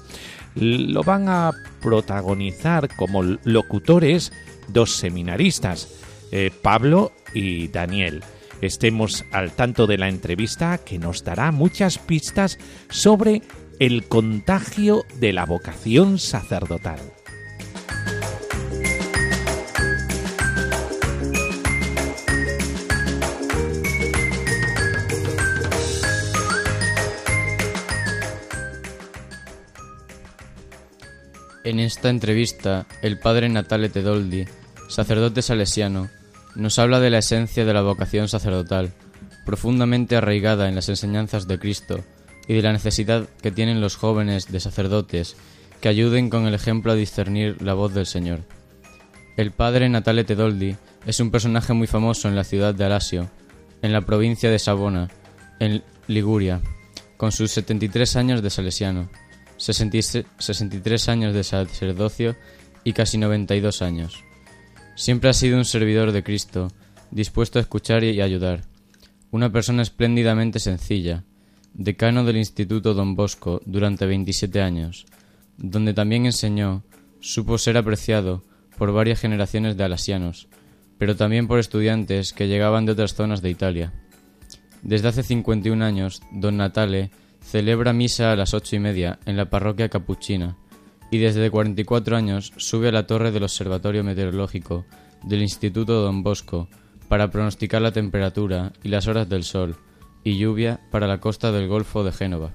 Lo 0.56 1.04
van 1.04 1.28
a 1.28 1.52
protagonizar 1.82 2.88
como 2.96 3.22
locutores 3.44 4.32
dos 4.70 4.96
seminaristas, 4.96 5.90
eh, 6.32 6.52
Pablo 6.62 7.12
y 7.34 7.68
Daniel 7.68 8.24
estemos 8.62 9.26
al 9.32 9.52
tanto 9.52 9.88
de 9.88 9.98
la 9.98 10.10
entrevista 10.10 10.78
que 10.78 11.00
nos 11.00 11.24
dará 11.24 11.52
muchas 11.52 11.98
pistas 11.98 12.58
sobre 12.90 13.42
el 13.80 14.04
contagio 14.06 15.06
de 15.20 15.34
la 15.34 15.46
vocación 15.46 16.20
sacerdotal. 16.20 17.00
En 31.70 31.80
esta 31.80 32.10
entrevista, 32.10 32.88
el 33.04 33.20
padre 33.20 33.48
Natale 33.48 33.90
Tedoldi, 33.90 34.46
sacerdote 34.88 35.44
salesiano, 35.44 36.10
nos 36.56 36.80
habla 36.80 37.00
de 37.00 37.10
la 37.10 37.20
esencia 37.20 37.66
de 37.66 37.74
la 37.74 37.82
vocación 37.82 38.28
sacerdotal, 38.28 38.94
profundamente 39.46 40.16
arraigada 40.16 40.68
en 40.70 40.76
las 40.76 40.90
enseñanzas 40.90 41.48
de 41.48 41.60
Cristo, 41.60 42.04
y 42.48 42.56
de 42.56 42.62
la 42.64 42.74
necesidad 42.74 43.30
que 43.42 43.52
tienen 43.52 43.80
los 43.80 43.96
jóvenes 43.96 44.52
de 44.52 44.60
sacerdotes 44.60 45.38
que 45.82 45.88
ayuden 45.88 46.30
con 46.30 46.48
el 46.48 46.56
ejemplo 46.56 46.92
a 46.92 46.96
discernir 46.96 47.62
la 47.62 47.76
voz 47.76 47.94
del 47.94 48.08
Señor. 48.08 48.40
El 49.38 49.52
padre 49.52 49.88
Natale 49.88 50.24
Tedoldi 50.24 50.76
es 51.06 51.20
un 51.20 51.30
personaje 51.30 51.74
muy 51.74 51.88
famoso 51.88 52.28
en 52.28 52.36
la 52.36 52.44
ciudad 52.44 52.74
de 52.74 52.86
Alasio, 52.86 53.30
en 53.82 53.94
la 53.94 54.02
provincia 54.02 54.50
de 54.50 54.60
Savona, 54.60 55.10
en 55.60 55.84
Liguria, 56.08 56.60
con 57.18 57.32
sus 57.32 57.52
73 57.52 58.16
años 58.16 58.42
de 58.42 58.50
salesiano, 58.50 59.10
63 59.58 61.10
años 61.10 61.34
de 61.34 61.44
sacerdocio 61.44 62.36
y 62.84 62.94
casi 62.94 63.18
92 63.18 63.82
años. 63.82 64.24
Siempre 65.00 65.30
ha 65.30 65.34
sido 65.34 65.58
un 65.58 65.64
servidor 65.64 66.12
de 66.12 66.24
Cristo, 66.24 66.68
dispuesto 67.10 67.58
a 67.58 67.62
escuchar 67.62 68.04
y 68.04 68.20
ayudar. 68.20 68.66
Una 69.32 69.50
persona 69.50 69.82
espléndidamente 69.82 70.60
sencilla, 70.60 71.24
decano 71.74 72.26
del 72.26 72.36
Instituto 72.36 72.94
Don 72.94 73.16
Bosco 73.16 73.62
durante 73.66 74.06
27 74.06 74.62
años, 74.62 75.06
donde 75.56 75.94
también 75.94 76.26
enseñó, 76.26 76.84
supo 77.22 77.58
ser 77.58 77.78
apreciado 77.78 78.44
por 78.78 78.92
varias 78.92 79.22
generaciones 79.22 79.78
de 79.78 79.86
alasianos, 79.86 80.50
pero 80.98 81.16
también 81.16 81.48
por 81.48 81.60
estudiantes 81.60 82.34
que 82.34 82.50
llegaban 82.50 82.86
de 82.86 82.92
otras 82.92 83.14
zonas 83.14 83.42
de 83.42 83.52
Italia. 83.52 83.94
Desde 84.82 85.08
hace 85.08 85.24
51 85.24 85.86
años, 85.86 86.22
don 86.34 86.58
Natale 86.58 87.10
celebra 87.42 87.94
misa 87.94 88.34
a 88.34 88.36
las 88.36 88.54
ocho 88.54 88.76
y 88.76 88.80
media 88.80 89.18
en 89.26 89.38
la 89.38 89.50
parroquia 89.50 89.88
capuchina 89.88 90.58
y 91.12 91.18
desde 91.18 91.50
44 91.50 92.16
años 92.16 92.54
sube 92.58 92.90
a 92.90 92.92
la 92.92 93.08
torre 93.08 93.32
del 93.32 93.44
Observatorio 93.44 94.04
Meteorológico 94.04 94.86
del 95.24 95.42
Instituto 95.42 96.02
Don 96.02 96.24
Bosco 96.24 96.68
para 97.08 97.32
pronosticar 97.32 97.82
la 97.82 97.92
temperatura 97.92 98.72
y 98.84 98.90
las 98.90 99.08
horas 99.08 99.28
del 99.28 99.44
sol 99.44 99.76
y 100.24 100.38
lluvia 100.38 100.80
para 100.92 101.08
la 101.08 101.20
costa 101.20 101.52
del 101.52 101.68
Golfo 101.68 102.04
de 102.04 102.12
Génova. 102.12 102.52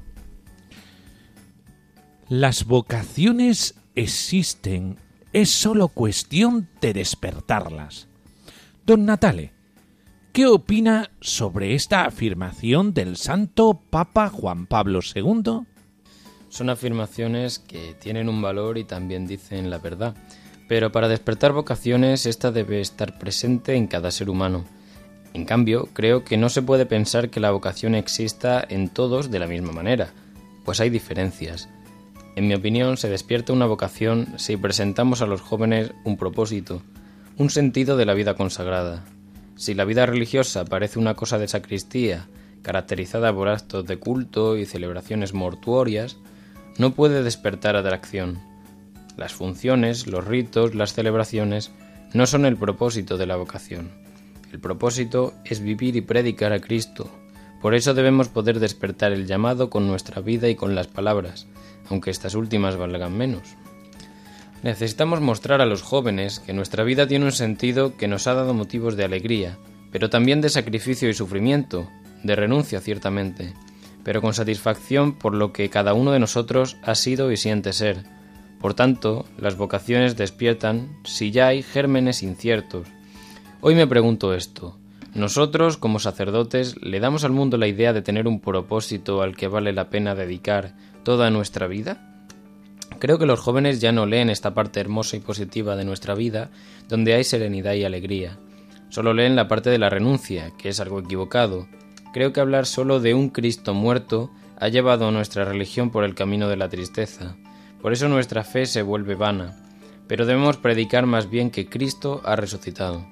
Las 2.29 2.65
vocaciones 2.65 3.75
existen, 3.95 4.97
es 5.33 5.53
solo 5.53 5.89
cuestión 5.89 6.69
de 6.81 6.93
despertarlas. 6.95 8.09
Don 8.87 9.05
Natale, 9.05 9.53
¿qué 10.33 10.47
opina 10.47 11.11
sobre 11.21 11.75
esta 11.75 12.05
afirmación 12.05 12.95
del 12.95 13.17
santo 13.17 13.81
Papa 13.91 14.31
Juan 14.31 14.67
Pablo 14.67 15.01
II? 15.15 15.67
Son 16.55 16.71
afirmaciones 16.71 17.59
que 17.59 17.97
tienen 17.99 18.29
un 18.29 18.41
valor 18.41 18.79
y 18.79 18.85
también 18.85 19.27
dicen 19.27 19.71
la 19.71 19.79
verdad, 19.79 20.15
pero 20.69 20.93
para 20.93 21.09
despertar 21.09 21.53
vocaciones 21.53 22.27
esta 22.27 22.53
debe 22.53 22.81
estar 22.81 23.19
presente 23.19 23.75
en 23.75 23.89
cada 23.89 24.13
ser 24.13 24.31
humano. 24.31 24.65
En 25.33 25.47
cambio, 25.47 25.89
creo 25.93 26.23
que 26.23 26.37
no 26.37 26.49
se 26.49 26.63
puede 26.63 26.87
pensar 26.87 27.29
que 27.29 27.41
la 27.41 27.51
vocación 27.51 27.97
exista 27.97 28.65
en 28.69 28.89
todos 28.89 29.33
de 29.33 29.41
la 29.41 29.49
misma 29.49 29.73
manera, 29.73 30.13
pues 30.65 30.79
hay 30.79 30.91
diferencias. 30.91 31.69
En 32.37 32.47
mi 32.47 32.55
opinión, 32.55 32.99
se 32.99 33.09
despierta 33.09 33.53
una 33.53 33.67
vocación 33.67 34.35
si 34.37 34.57
presentamos 34.57 35.23
a 35.23 35.27
los 35.27 35.41
jóvenes 35.41 35.91
un 36.05 36.17
propósito, 36.17 36.83
un 37.37 37.51
sentido 37.51 37.97
de 37.97 38.07
la 38.07 38.15
vida 38.15 38.35
consagrada. 38.35 39.05
Si 39.57 39.75
la 39.75 39.85
vida 39.85 40.07
religiosa 40.07 40.65
parece 40.65 41.01
una 41.01 41.15
cosa 41.15 41.37
de 41.37 41.49
sacristía, 41.49 42.29
caracterizada 42.63 43.35
por 43.35 43.49
actos 43.49 43.85
de 43.87 43.97
culto 43.97 44.57
y 44.57 44.67
celebraciones 44.67 45.35
mortuorias, 45.35 46.17
no 46.79 46.93
puede 46.93 47.23
despertar 47.23 47.77
atracción. 47.77 48.39
Las 49.17 49.33
funciones, 49.33 50.07
los 50.07 50.25
ritos, 50.25 50.75
las 50.75 50.93
celebraciones 50.93 51.71
no 52.13 52.27
son 52.27 52.47
el 52.47 52.57
propósito 52.57 53.17
de 53.17 53.27
la 53.27 53.37
vocación. 53.37 53.91
El 54.53 54.61
propósito 54.61 55.35
es 55.45 55.61
vivir 55.61 55.97
y 55.97 56.01
predicar 56.01 56.53
a 56.53 56.61
Cristo. 56.61 57.11
Por 57.61 57.75
eso 57.75 57.95
debemos 57.95 58.29
poder 58.29 58.61
despertar 58.61 59.13
el 59.13 59.27
llamado 59.27 59.71
con 59.71 59.87
nuestra 59.87 60.21
vida 60.21 60.49
y 60.49 60.55
con 60.55 60.75
las 60.75 60.87
palabras, 60.87 61.47
aunque 61.89 62.11
estas 62.11 62.35
últimas 62.35 62.77
valgan 62.77 63.17
menos. 63.17 63.57
Necesitamos 64.63 65.21
mostrar 65.21 65.61
a 65.61 65.67
los 65.67 65.83
jóvenes 65.83 66.41
que 66.41 66.53
nuestra 66.53 66.85
vida 66.85 67.07
tiene 67.07 67.27
un 67.27 67.33
sentido 67.33 67.97
que 67.97 68.09
nos 68.09 68.27
ha 68.27 68.35
dado 68.35 68.55
motivos 68.55 68.97
de 68.97 69.05
alegría, 69.05 69.59
pero 69.93 70.11
también 70.11 70.41
de 70.41 70.49
sacrificio 70.49 71.09
y 71.09 71.15
sufrimiento, 71.15 71.89
de 72.23 72.35
renuncia 72.35 72.81
ciertamente, 72.81 73.53
pero 74.05 74.21
con 74.21 74.35
satisfacción 74.35 75.15
por 75.15 75.35
lo 75.35 75.53
que 75.53 75.71
cada 75.71 75.95
uno 75.95 76.13
de 76.13 76.21
nosotros 76.21 76.77
ha 76.83 76.95
sido 76.95 77.33
y 77.33 77.37
siente 77.37 77.73
ser. 77.73 78.05
Por 78.61 78.75
tanto, 78.75 79.27
las 79.37 79.57
vocaciones 79.57 80.17
despiertan 80.17 80.97
si 81.05 81.31
ya 81.31 81.49
hay 81.49 81.63
gérmenes 81.63 82.23
inciertos. 82.23 82.87
Hoy 83.61 83.75
me 83.75 83.87
pregunto 83.87 84.35
esto. 84.35 84.79
¿Nosotros, 85.15 85.77
como 85.77 85.99
sacerdotes, 85.99 86.77
le 86.83 86.99
damos 86.99 87.25
al 87.25 87.33
mundo 87.33 87.57
la 87.57 87.69
idea 87.69 87.93
de 87.93 88.03
tener 88.03 88.27
un 88.27 88.41
propósito 88.41 89.23
al 89.23 89.37
que 89.37 89.49
vale 89.49 89.73
la 89.73 89.89
pena 89.89 90.15
dedicar 90.15 90.75
toda 91.03 91.31
nuestra 91.31 91.67
vida? 91.67 92.27
Creo 92.99 93.19
que 93.19 93.27
los 93.27 93.41
jóvenes 93.41 93.81
ya 93.81 93.93
no 93.93 94.07
leen 94.07 94.31
esta 94.31 94.55
parte 94.55 94.81
hermosa 94.81 95.17
y 95.17 95.21
positiva 95.21 95.77
de 95.77 95.85
nuestra 95.85 96.15
vida, 96.15 96.51
donde 96.89 97.15
hay 97.15 97.25
serenidad 97.25 97.75
y 97.75 97.85
alegría. 97.85 98.39
Solo 98.89 99.13
leen 99.13 99.37
la 99.37 99.47
parte 99.47 99.71
de 99.71 99.79
la 99.79 99.91
renuncia, 99.91 100.53
que 100.57 100.71
es 100.71 100.81
algo 100.81 101.01
equivocado. 101.01 101.69
Creo 102.15 102.33
que 102.33 102.41
hablar 102.41 102.65
solo 102.65 103.01
de 103.01 103.13
un 103.13 103.29
Cristo 103.29 103.75
muerto 103.75 104.31
ha 104.61 104.69
llevado 104.69 105.09
a 105.09 105.11
nuestra 105.11 105.45
religión 105.45 105.91
por 105.91 106.05
el 106.05 106.15
camino 106.15 106.49
de 106.49 106.57
la 106.57 106.69
tristeza. 106.69 107.35
Por 107.83 107.93
eso 107.93 108.09
nuestra 108.09 108.45
fe 108.45 108.67
se 108.67 108.83
vuelve 108.83 109.17
vana. 109.17 109.57
Pero 110.07 110.25
debemos 110.25 110.57
predicar 110.59 111.07
más 111.07 111.29
bien 111.29 111.51
que 111.51 111.69
Cristo 111.69 112.23
ha 112.25 112.37
resucitado. 112.37 113.05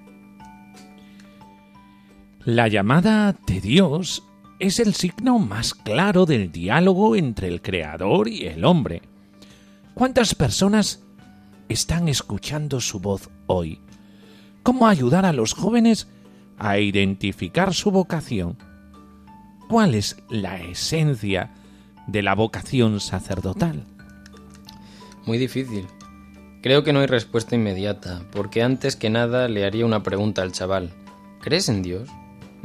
La 2.44 2.68
llamada 2.68 3.36
de 3.44 3.60
Dios 3.60 4.22
es 4.60 4.78
el 4.78 4.94
signo 4.94 5.40
más 5.40 5.74
claro 5.74 6.24
del 6.24 6.52
diálogo 6.52 7.16
entre 7.16 7.48
el 7.48 7.60
Creador 7.60 8.28
y 8.28 8.46
el 8.46 8.64
hombre. 8.64 9.02
¿Cuántas 9.94 10.36
personas 10.36 11.02
están 11.68 12.06
escuchando 12.06 12.80
su 12.80 13.00
voz 13.00 13.30
hoy? 13.48 13.80
¿Cómo 14.62 14.86
ayudar 14.86 15.26
a 15.26 15.32
los 15.32 15.54
jóvenes 15.54 16.06
a 16.56 16.78
identificar 16.78 17.74
su 17.74 17.90
vocación? 17.90 18.56
¿Cuál 19.72 19.94
es 19.94 20.18
la 20.28 20.60
esencia 20.60 21.54
de 22.06 22.22
la 22.22 22.34
vocación 22.34 23.00
sacerdotal? 23.00 23.86
Muy 25.24 25.38
difícil. 25.38 25.86
Creo 26.60 26.84
que 26.84 26.92
no 26.92 27.00
hay 27.00 27.06
respuesta 27.06 27.54
inmediata, 27.54 28.20
porque 28.32 28.62
antes 28.62 28.96
que 28.96 29.08
nada 29.08 29.48
le 29.48 29.64
haría 29.64 29.86
una 29.86 30.02
pregunta 30.02 30.42
al 30.42 30.52
chaval. 30.52 30.92
¿Crees 31.40 31.70
en 31.70 31.82
Dios? 31.82 32.10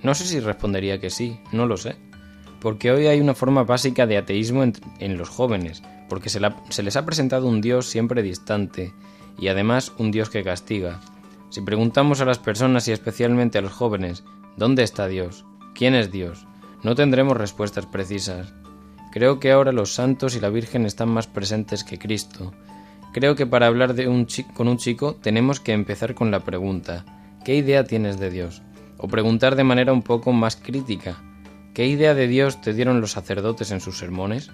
No 0.03 0.15
sé 0.15 0.25
si 0.25 0.41
respondería 0.41 0.99
que 0.99 1.09
sí, 1.09 1.39
no 1.53 1.65
lo 1.65 1.77
sé. 1.77 1.95
Porque 2.59 2.91
hoy 2.91 3.07
hay 3.07 3.21
una 3.21 3.35
forma 3.35 3.63
básica 3.63 4.05
de 4.05 4.17
ateísmo 4.17 4.65
en, 4.99 5.17
los 5.17 5.29
jóvenes, 5.29 5.83
porque 6.09 6.29
se 6.29 6.83
les 6.83 6.95
ha 6.97 7.05
presentado 7.05 7.47
un 7.47 7.61
Dios 7.61 7.85
siempre 7.85 8.21
distante, 8.21 8.93
y 9.39 9.47
además 9.47 9.93
un 9.97 10.11
Dios 10.11 10.29
que 10.29 10.43
castiga. 10.43 10.99
Si 11.51 11.61
preguntamos 11.61 12.19
a 12.19 12.25
las 12.25 12.39
personas 12.39 12.85
y 12.89 12.91
especialmente 12.91 13.59
a 13.59 13.61
los 13.61 13.71
jóvenes, 13.71 14.25
¿dónde 14.57 14.83
está 14.83 15.07
Dios? 15.07 15.45
¿Quién 15.73 15.95
es 15.95 16.11
Dios? 16.11 16.45
No 16.87 16.95
tendremos 16.95 17.35
respuestas 17.35 17.85
precisas. 17.85 18.53
Creo 19.11 19.41
que 19.41 19.51
ahora 19.51 19.73
los 19.73 19.93
santos 19.93 20.37
y 20.37 20.39
la 20.39 20.47
Virgen 20.47 20.85
están 20.85 21.09
más 21.09 21.27
presentes 21.27 21.83
que 21.83 21.99
Cristo. 21.99 22.53
Creo 23.11 23.35
que 23.35 23.45
para 23.45 23.67
hablar 23.67 23.93
con 24.55 24.69
un 24.69 24.77
chico 24.77 25.15
tenemos 25.15 25.59
que 25.59 25.73
empezar 25.73 26.15
con 26.15 26.31
la 26.31 26.45
pregunta, 26.45 27.03
¿qué 27.43 27.55
idea 27.57 27.83
tienes 27.83 28.21
de 28.21 28.29
Dios? 28.29 28.61
O 28.97 29.09
preguntar 29.09 29.57
de 29.57 29.65
manera 29.65 29.91
un 29.91 30.01
poco 30.01 30.31
más 30.31 30.55
crítica, 30.55 31.21
¿qué 31.73 31.87
idea 31.87 32.13
de 32.13 32.29
Dios 32.29 32.61
te 32.61 32.73
dieron 32.73 33.01
los 33.01 33.11
sacerdotes 33.11 33.71
en 33.71 33.81
sus 33.81 33.97
sermones? 33.97 34.49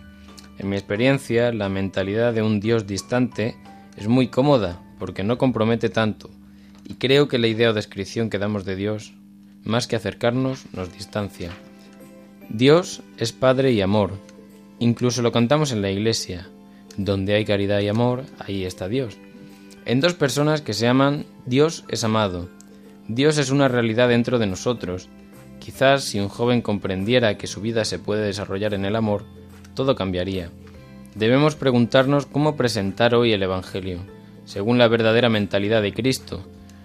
En 0.58 0.70
mi 0.70 0.76
experiencia, 0.76 1.54
la 1.54 1.70
mentalidad 1.70 2.34
de 2.34 2.42
un 2.42 2.60
Dios 2.60 2.88
distante 2.88 3.56
es 3.96 4.08
muy 4.08 4.30
cómoda 4.30 4.82
porque 4.98 5.24
no 5.24 5.38
compromete 5.38 5.90
tanto, 5.90 6.32
y 6.84 6.96
creo 6.96 7.28
que 7.28 7.38
la 7.38 7.46
idea 7.46 7.70
o 7.70 7.74
descripción 7.74 8.32
que 8.32 8.40
damos 8.40 8.66
de 8.66 8.76
Dios, 8.76 9.14
más 9.64 9.86
que 9.86 9.98
acercarnos, 9.98 10.66
nos 10.74 10.92
distancia. 10.92 11.52
Dios 12.54 13.02
es 13.18 13.32
Padre 13.32 13.72
y 13.72 13.82
amor. 13.82 14.12
Incluso 14.78 15.24
lo 15.24 15.32
cantamos 15.32 15.72
en 15.72 15.82
la 15.82 15.90
iglesia. 15.90 16.48
Donde 16.98 17.34
hay 17.34 17.46
caridad 17.46 17.80
y 17.80 17.88
amor, 17.88 18.26
ahí 18.38 18.64
está 18.64 18.88
Dios. 18.88 19.18
En 19.86 20.02
dos 20.02 20.14
personas 20.14 20.62
que 20.62 20.76
se 20.76 20.88
aman, 20.88 21.26
Dios 21.48 21.84
es 21.88 22.04
amado. 22.04 22.50
Dios 23.08 23.40
es 23.40 23.50
una 23.50 23.70
realidad 23.70 24.10
dentro 24.10 24.38
de 24.38 24.46
nosotros. 24.46 25.10
Quizás 25.60 26.04
si 26.04 26.20
un 26.20 26.30
joven 26.30 26.62
comprendiera 26.62 27.40
que 27.40 27.48
su 27.48 27.60
vida 27.60 27.86
se 27.86 27.98
puede 27.98 28.24
desarrollar 28.24 28.76
en 28.76 28.86
el 28.86 28.96
amor, 28.96 29.26
todo 29.74 29.96
cambiaría. 29.96 30.52
Debemos 31.16 31.56
preguntarnos 31.56 32.28
cómo 32.28 32.56
presentar 32.56 33.16
hoy 33.16 33.34
el 33.34 33.42
Evangelio, 33.42 33.98
según 34.46 34.78
la 34.78 34.88
verdadera 34.88 35.28
mentalidad 35.28 35.82
de 35.82 35.94
Cristo, 35.94 36.44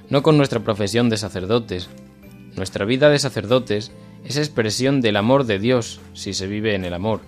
no 0.08 0.22
con 0.22 0.38
nuestra 0.38 0.60
profesión 0.60 1.10
de 1.10 1.18
sacerdotes. 1.18 1.90
Nuestra 2.56 2.86
vida 2.86 3.10
de 3.10 3.18
sacerdotes 3.18 3.92
es 4.24 4.36
expresión 4.36 5.00
del 5.00 5.16
amor 5.16 5.44
de 5.44 5.58
Dios 5.58 6.00
si 6.12 6.34
se 6.34 6.46
vive 6.46 6.74
en 6.74 6.84
el 6.84 6.94
amor, 6.94 7.20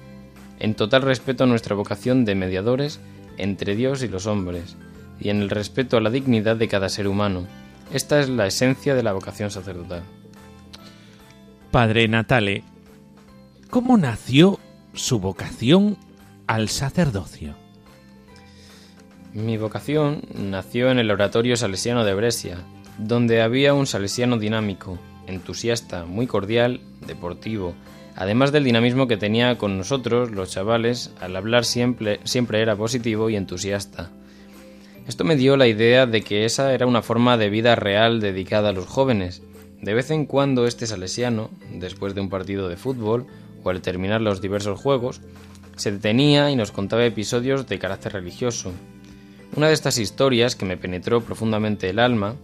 en 0.59 0.74
total 0.74 1.03
respeto 1.03 1.44
a 1.44 1.46
nuestra 1.46 1.74
vocación 1.74 2.24
de 2.24 2.35
mediadores 2.35 3.00
entre 3.38 3.74
Dios 3.74 4.03
y 4.03 4.09
los 4.09 4.26
hombres, 4.26 4.76
y 5.18 5.31
en 5.31 5.40
el 5.40 5.50
respeto 5.50 5.96
a 5.96 6.00
la 6.00 6.11
dignidad 6.11 6.57
de 6.57 6.68
cada 6.68 6.88
ser 6.88 7.09
humano. 7.09 7.46
Esta 7.92 8.20
es 8.20 8.29
la 8.29 8.46
esencia 8.46 8.94
de 8.94 9.03
la 9.03 9.12
vocación 9.12 9.50
sacerdotal. 9.50 10.03
Padre 11.70 12.09
Natale, 12.09 12.64
¿cómo 13.70 13.96
nació 13.96 14.59
su 14.92 15.20
vocación 15.20 15.96
al 16.46 16.68
sacerdocio? 16.68 17.55
Mi 19.33 19.57
vocación 19.57 20.22
nació 20.35 20.90
en 20.90 20.98
el 20.98 21.11
oratorio 21.11 21.57
salesiano 21.57 22.05
de 22.05 22.14
Brescia, 22.14 22.59
donde 22.98 23.42
había 23.42 23.74
un 23.74 23.87
salesiano 23.87 24.38
dinámico, 24.38 24.98
entusiasta, 25.30 26.04
muy 26.04 26.26
cordial, 26.26 26.80
deportivo, 27.06 27.74
además 28.16 28.52
del 28.52 28.64
dinamismo 28.64 29.08
que 29.08 29.16
tenía 29.16 29.56
con 29.56 29.78
nosotros, 29.78 30.30
los 30.30 30.50
chavales, 30.50 31.12
al 31.20 31.36
hablar 31.36 31.64
siempre, 31.64 32.20
era 32.52 32.76
positivo 32.76 33.30
y 33.30 33.36
entusiasta. 33.36 34.10
Esto 35.06 35.24
me 35.24 35.36
dio 35.36 35.56
la 35.56 35.66
idea 35.66 36.06
de 36.06 36.22
que 36.22 36.44
esa 36.44 36.74
era 36.74 36.86
una 36.86 37.02
forma 37.02 37.36
de 37.36 37.50
vida 37.50 37.74
real 37.74 38.20
dedicada 38.20 38.68
a 38.68 38.72
los 38.72 38.86
jóvenes. 38.86 39.42
De 39.80 39.94
vez 39.94 40.10
en 40.10 40.26
cuando 40.26 40.66
este 40.66 40.86
salesiano, 40.86 41.50
después 41.72 42.14
de 42.14 42.20
un 42.20 42.28
partido 42.28 42.68
de 42.68 42.76
fútbol 42.76 43.26
o 43.64 43.70
al 43.70 43.80
terminar 43.80 44.20
los 44.20 44.40
diversos 44.40 44.78
juegos, 44.78 45.22
se 45.76 45.90
detenía 45.90 46.50
y 46.50 46.56
nos 46.56 46.70
contaba 46.70 47.04
episodios 47.06 47.66
de 47.66 47.78
carácter 47.78 48.12
religioso. 48.12 48.72
Una 49.56 49.68
de 49.68 49.72
estas 49.72 49.98
historias 49.98 50.54
que 50.54 50.66
me 50.66 50.76
penetró 50.76 51.22
profundamente 51.22 51.88
el 51.88 51.98
alma 51.98 52.36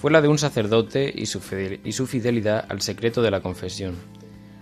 fue 0.00 0.10
la 0.10 0.22
de 0.22 0.28
un 0.28 0.38
sacerdote 0.38 1.12
y 1.14 1.26
su, 1.26 1.40
fidelidad 1.40 2.64
al 2.70 2.80
secreto 2.80 3.20
de 3.20 3.30
la 3.30 3.42
confesión. 3.42 3.96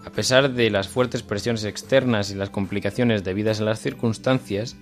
A 0.05 0.11
pesar 0.11 0.53
de 0.53 0.69
las 0.69 0.89
fuertes 0.89 1.23
presiones 1.23 1.63
externas 1.63 2.33
y 2.33 2.35
las 2.35 2.51
complicaciones 2.51 3.23
debidas 3.23 3.61
a 3.61 3.65
las 3.65 3.79
circunstancias, 3.79 4.75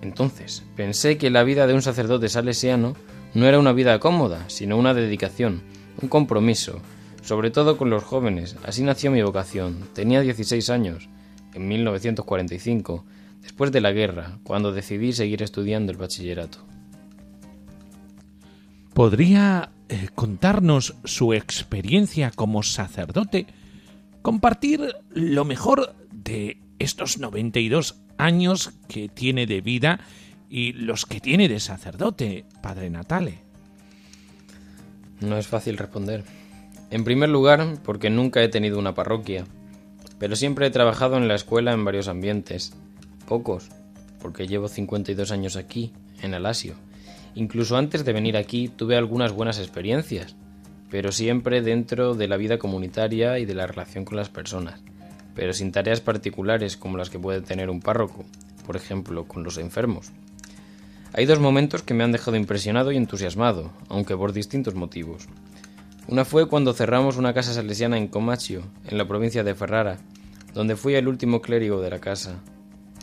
entonces 0.00 0.62
pensé 0.76 1.18
que 1.18 1.30
la 1.30 1.42
vida 1.42 1.66
de 1.66 1.74
un 1.74 1.82
sacerdote 1.82 2.28
salesiano 2.28 2.94
no 3.34 3.46
era 3.46 3.58
una 3.58 3.72
vida 3.72 3.98
cómoda, 3.98 4.44
sino 4.48 4.76
una 4.76 4.94
dedicación, 4.94 5.62
un 6.00 6.08
compromiso, 6.08 6.80
sobre 7.22 7.50
todo 7.50 7.76
con 7.76 7.90
los 7.90 8.04
jóvenes. 8.04 8.54
Así 8.62 8.84
nació 8.84 9.10
mi 9.10 9.22
vocación. 9.22 9.88
Tenía 9.92 10.20
16 10.20 10.70
años, 10.70 11.08
en 11.52 11.66
1945, 11.66 13.04
después 13.42 13.72
de 13.72 13.80
la 13.80 13.90
guerra, 13.90 14.38
cuando 14.44 14.70
decidí 14.70 15.12
seguir 15.12 15.42
estudiando 15.42 15.90
el 15.90 15.98
bachillerato. 15.98 16.58
¿Podría 18.98 19.70
eh, 19.88 20.08
contarnos 20.12 20.96
su 21.04 21.32
experiencia 21.32 22.32
como 22.32 22.64
sacerdote? 22.64 23.46
Compartir 24.22 24.92
lo 25.10 25.44
mejor 25.44 25.94
de 26.10 26.58
estos 26.80 27.18
92 27.20 27.94
años 28.16 28.72
que 28.88 29.08
tiene 29.08 29.46
de 29.46 29.60
vida 29.60 30.00
y 30.50 30.72
los 30.72 31.06
que 31.06 31.20
tiene 31.20 31.48
de 31.48 31.60
sacerdote, 31.60 32.44
Padre 32.60 32.90
Natale. 32.90 33.38
No 35.20 35.38
es 35.38 35.46
fácil 35.46 35.78
responder. 35.78 36.24
En 36.90 37.04
primer 37.04 37.28
lugar, 37.28 37.78
porque 37.84 38.10
nunca 38.10 38.42
he 38.42 38.48
tenido 38.48 38.80
una 38.80 38.96
parroquia, 38.96 39.44
pero 40.18 40.34
siempre 40.34 40.66
he 40.66 40.70
trabajado 40.70 41.18
en 41.18 41.28
la 41.28 41.36
escuela 41.36 41.72
en 41.72 41.84
varios 41.84 42.08
ambientes. 42.08 42.72
Pocos, 43.28 43.68
porque 44.20 44.48
llevo 44.48 44.66
52 44.66 45.30
años 45.30 45.54
aquí, 45.54 45.92
en 46.20 46.34
Alasio. 46.34 46.74
Incluso 47.38 47.76
antes 47.76 48.04
de 48.04 48.12
venir 48.12 48.36
aquí 48.36 48.66
tuve 48.66 48.96
algunas 48.96 49.30
buenas 49.30 49.60
experiencias, 49.60 50.34
pero 50.90 51.12
siempre 51.12 51.62
dentro 51.62 52.16
de 52.16 52.26
la 52.26 52.36
vida 52.36 52.58
comunitaria 52.58 53.38
y 53.38 53.44
de 53.44 53.54
la 53.54 53.68
relación 53.68 54.04
con 54.04 54.16
las 54.16 54.28
personas, 54.28 54.80
pero 55.36 55.52
sin 55.52 55.70
tareas 55.70 56.00
particulares 56.00 56.76
como 56.76 56.98
las 56.98 57.10
que 57.10 57.20
puede 57.20 57.40
tener 57.40 57.70
un 57.70 57.78
párroco, 57.78 58.24
por 58.66 58.74
ejemplo, 58.74 59.28
con 59.28 59.44
los 59.44 59.56
enfermos. 59.56 60.10
Hay 61.12 61.26
dos 61.26 61.38
momentos 61.38 61.84
que 61.84 61.94
me 61.94 62.02
han 62.02 62.10
dejado 62.10 62.36
impresionado 62.36 62.90
y 62.90 62.96
entusiasmado, 62.96 63.70
aunque 63.88 64.16
por 64.16 64.32
distintos 64.32 64.74
motivos. 64.74 65.28
Una 66.08 66.24
fue 66.24 66.48
cuando 66.48 66.74
cerramos 66.74 67.18
una 67.18 67.34
casa 67.34 67.54
salesiana 67.54 67.98
en 67.98 68.08
Comacchio, 68.08 68.64
en 68.84 68.98
la 68.98 69.06
provincia 69.06 69.44
de 69.44 69.54
Ferrara, 69.54 69.98
donde 70.54 70.74
fui 70.74 70.96
el 70.96 71.06
último 71.06 71.40
clérigo 71.40 71.80
de 71.80 71.90
la 71.90 72.00
casa. 72.00 72.40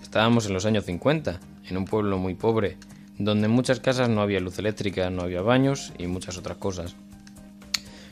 Estábamos 0.01 0.45
en 0.45 0.53
los 0.53 0.65
años 0.65 0.83
50, 0.83 1.39
en 1.69 1.77
un 1.77 1.85
pueblo 1.85 2.17
muy 2.17 2.33
pobre, 2.33 2.77
donde 3.17 3.45
en 3.45 3.51
muchas 3.51 3.79
casas 3.79 4.09
no 4.09 4.21
había 4.21 4.39
luz 4.39 4.59
eléctrica, 4.59 5.09
no 5.09 5.23
había 5.23 5.41
baños 5.41 5.93
y 5.97 6.07
muchas 6.07 6.37
otras 6.37 6.57
cosas. 6.57 6.95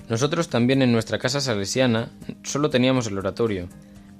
Nosotros 0.09 0.49
también 0.49 0.81
en 0.81 0.91
nuestra 0.91 1.19
casa 1.19 1.41
salesiana 1.41 2.09
solo 2.43 2.69
teníamos 2.69 3.07
el 3.07 3.17
oratorio, 3.17 3.67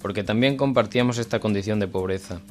porque 0.02 0.24
también 0.24 0.58
compartíamos 0.58 1.18
esta 1.18 1.40
condición 1.40 1.80
de 1.80 1.88
pobreza. 1.88 2.42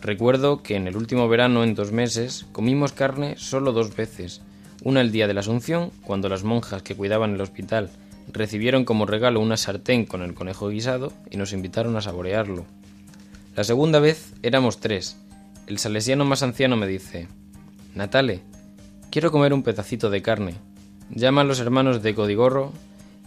Recuerdo 0.00 0.62
que 0.62 0.76
en 0.76 0.86
el 0.86 0.96
último 0.96 1.28
verano, 1.28 1.64
en 1.64 1.74
dos 1.74 1.90
meses, 1.90 2.46
comimos 2.52 2.92
carne 2.92 3.36
solo 3.38 3.72
dos 3.72 3.96
veces, 3.96 4.42
una 4.82 5.00
el 5.00 5.12
día 5.12 5.26
de 5.26 5.34
la 5.34 5.40
Asunción, 5.40 5.90
cuando 6.02 6.28
las 6.28 6.44
monjas 6.44 6.82
que 6.82 6.94
cuidaban 6.94 7.34
el 7.34 7.40
hospital 7.40 7.90
recibieron 8.32 8.84
como 8.84 9.06
regalo 9.06 9.40
una 9.40 9.56
sartén 9.56 10.06
con 10.06 10.22
el 10.22 10.34
conejo 10.34 10.68
guisado 10.68 11.12
y 11.30 11.36
nos 11.36 11.52
invitaron 11.52 11.96
a 11.96 12.00
saborearlo. 12.00 12.66
La 13.56 13.64
segunda 13.64 13.98
vez 13.98 14.34
éramos 14.42 14.80
tres. 14.80 15.16
El 15.66 15.78
salesiano 15.78 16.24
más 16.24 16.42
anciano 16.42 16.76
me 16.76 16.86
dice, 16.86 17.28
Natale, 17.94 18.42
quiero 19.10 19.30
comer 19.30 19.54
un 19.54 19.62
pedacito 19.62 20.10
de 20.10 20.20
carne. 20.20 20.54
Llama 21.10 21.42
a 21.42 21.44
los 21.44 21.60
hermanos 21.60 22.02
de 22.02 22.12
Codigorro 22.12 22.72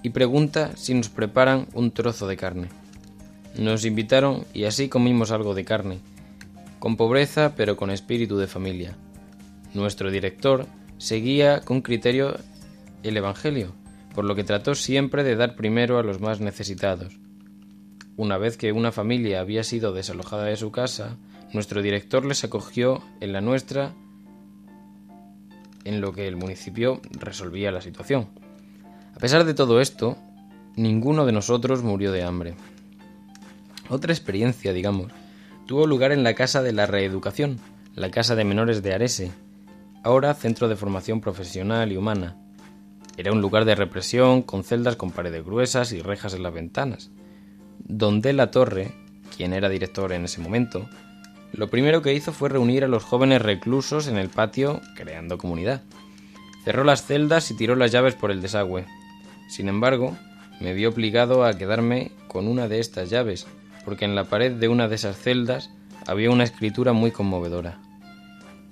y 0.04 0.10
pregunta 0.10 0.76
si 0.76 0.94
nos 0.94 1.08
preparan 1.08 1.68
un 1.74 1.92
trozo 1.92 2.28
de 2.28 2.36
carne. 2.36 2.68
Nos 3.58 3.86
invitaron 3.86 4.44
y 4.54 4.66
así 4.66 4.90
comimos 4.90 5.32
algo 5.32 5.54
de 5.54 5.64
carne, 5.64 6.00
con 6.80 6.98
pobreza 6.98 7.54
pero 7.56 7.78
con 7.78 7.92
espíritu 7.92 8.38
de 8.38 8.48
familia. 8.48 8.98
Nuestro 9.74 10.12
director 10.12 10.66
seguía 10.98 11.62
con 11.62 11.82
criterio 11.82 12.36
el 13.04 13.16
Evangelio, 13.16 13.74
por 14.14 14.26
lo 14.26 14.36
que 14.36 14.44
trató 14.44 14.76
siempre 14.76 15.24
de 15.24 15.38
dar 15.38 15.56
primero 15.56 15.98
a 15.98 16.04
los 16.04 16.20
más 16.20 16.42
necesitados. 16.42 17.18
Una 18.18 18.38
vez 18.38 18.58
que 18.58 18.74
una 18.74 18.92
familia 18.92 19.40
había 19.40 19.64
sido 19.64 19.94
desalojada 19.94 20.44
de 20.46 20.58
su 20.58 20.72
casa, 20.72 21.16
nuestro 21.54 21.82
director 21.82 22.26
les 22.26 22.44
acogió 22.44 23.02
en 23.22 23.32
la 23.32 23.40
nuestra 23.40 23.94
en 25.88 26.02
lo 26.02 26.12
que 26.14 26.28
el 26.28 26.36
municipio 26.36 27.02
resolvía 27.12 27.72
la 27.72 27.82
situación. 27.82 28.28
A 29.16 29.20
pesar 29.20 29.46
de 29.46 29.54
todo 29.54 29.80
esto, 29.80 30.18
ninguno 30.76 31.26
de 31.26 31.32
nosotros 31.32 31.82
murió 31.82 32.12
de 32.12 32.24
hambre. 32.24 32.56
Otra 33.90 34.12
experiencia, 34.12 34.74
digamos, 34.74 35.12
tuvo 35.66 35.88
lugar 35.88 36.12
en 36.12 36.24
la 36.24 36.34
Casa 36.34 36.62
de 36.62 36.74
la 36.74 36.88
Reeducación, 36.88 37.60
la 37.96 38.12
Casa 38.12 38.36
de 38.36 38.44
Menores 38.44 38.84
de 38.84 38.94
Arese, 38.94 39.32
ahora 40.04 40.34
Centro 40.34 40.68
de 40.68 40.76
Formación 40.76 41.22
Profesional 41.22 41.92
y 41.92 41.98
Humana. 41.98 42.36
Era 43.16 43.32
un 43.32 43.42
lugar 43.42 43.66
de 43.66 43.76
represión 43.76 44.42
con 44.42 44.64
celdas 44.64 44.98
con 44.98 45.12
paredes 45.12 45.44
gruesas 45.44 45.94
y 45.94 46.02
rejas 46.02 46.34
en 46.34 46.44
las 46.44 46.54
ventanas. 46.54 47.12
Donde 47.80 48.34
la 48.34 48.52
Torre, 48.52 48.94
quien 49.36 49.54
era 49.54 49.70
director 49.70 50.12
en 50.12 50.26
ese 50.26 50.42
momento, 50.42 50.88
lo 51.54 51.70
primero 51.70 52.02
que 52.02 52.14
hizo 52.14 52.34
fue 52.34 52.50
reunir 52.50 52.84
a 52.84 52.88
los 52.88 53.04
jóvenes 53.04 53.42
reclusos 53.42 54.08
en 54.08 54.18
el 54.18 54.30
patio, 54.30 54.82
creando 54.96 55.38
comunidad. 55.38 55.82
Cerró 56.64 56.84
las 56.84 57.06
celdas 57.06 57.50
y 57.52 57.56
tiró 57.56 57.76
las 57.76 57.92
llaves 57.92 58.16
por 58.16 58.32
el 58.32 58.42
desagüe. 58.42 58.86
Sin 59.48 59.70
embargo, 59.70 60.18
me 60.60 60.74
vio 60.74 60.90
obligado 60.90 61.46
a 61.46 61.54
quedarme 61.58 62.12
con 62.28 62.48
una 62.48 62.68
de 62.68 62.80
estas 62.80 63.10
llaves, 63.10 63.48
porque 63.86 64.06
en 64.06 64.16
la 64.16 64.26
pared 64.26 64.52
de 64.52 64.68
una 64.68 64.88
de 64.88 64.96
esas 64.96 65.18
celdas 65.18 65.72
había 66.06 66.30
una 66.30 66.44
escritura 66.44 66.94
muy 66.94 67.12
conmovedora. 67.12 67.80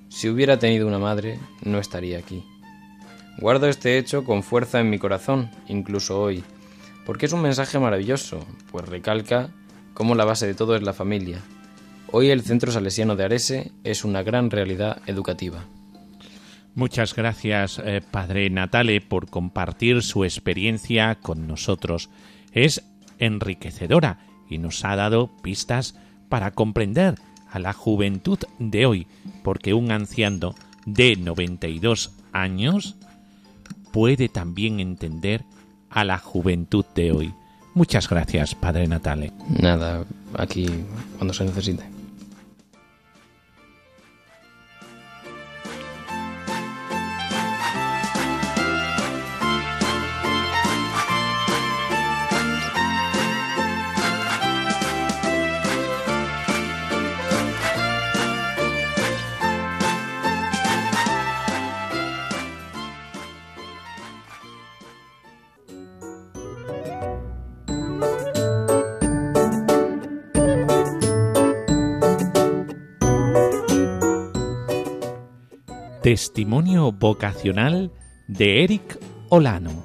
Si 0.09 0.29
hubiera 0.29 0.59
tenido 0.59 0.87
una 0.87 0.99
madre, 0.99 1.39
no 1.63 1.79
estaría 1.79 2.17
aquí. 2.17 2.43
Guardo 3.37 3.67
este 3.67 3.97
hecho 3.97 4.23
con 4.23 4.43
fuerza 4.43 4.79
en 4.79 4.89
mi 4.89 4.99
corazón, 4.99 5.49
incluso 5.67 6.21
hoy, 6.21 6.43
porque 7.05 7.25
es 7.25 7.33
un 7.33 7.41
mensaje 7.41 7.79
maravilloso, 7.79 8.45
pues 8.71 8.87
recalca 8.87 9.49
cómo 9.93 10.15
la 10.15 10.25
base 10.25 10.47
de 10.47 10.53
todo 10.53 10.75
es 10.75 10.83
la 10.83 10.93
familia, 10.93 11.41
Hoy 12.17 12.29
el 12.29 12.43
Centro 12.43 12.71
Salesiano 12.71 13.17
de 13.17 13.25
Arese 13.25 13.73
es 13.83 14.05
una 14.05 14.23
gran 14.23 14.49
realidad 14.49 15.01
educativa. 15.05 15.65
Muchas 16.73 17.13
gracias, 17.13 17.81
eh, 17.83 18.01
Padre 18.09 18.49
Natale, 18.49 19.01
por 19.01 19.29
compartir 19.29 20.01
su 20.01 20.23
experiencia 20.23 21.15
con 21.15 21.45
nosotros. 21.45 22.09
Es 22.53 22.85
enriquecedora 23.19 24.19
y 24.49 24.59
nos 24.59 24.85
ha 24.85 24.95
dado 24.95 25.29
pistas 25.41 25.95
para 26.29 26.51
comprender 26.51 27.15
a 27.51 27.59
la 27.59 27.73
juventud 27.73 28.39
de 28.59 28.85
hoy, 28.85 29.07
porque 29.43 29.73
un 29.73 29.91
anciano 29.91 30.55
de 30.85 31.17
92 31.17 32.13
años 32.31 32.95
puede 33.91 34.29
también 34.29 34.79
entender 34.79 35.43
a 35.89 36.05
la 36.05 36.17
juventud 36.17 36.85
de 36.95 37.11
hoy. 37.11 37.33
Muchas 37.73 38.07
gracias, 38.07 38.55
Padre 38.55 38.87
Natale. 38.87 39.33
Nada, 39.49 40.05
aquí 40.37 40.65
cuando 41.17 41.33
se 41.33 41.43
necesite. 41.43 41.94
Testimonio 76.15 76.93
vocacional 76.93 77.91
de 78.29 78.63
Eric 78.63 78.97
Olano. 79.27 79.83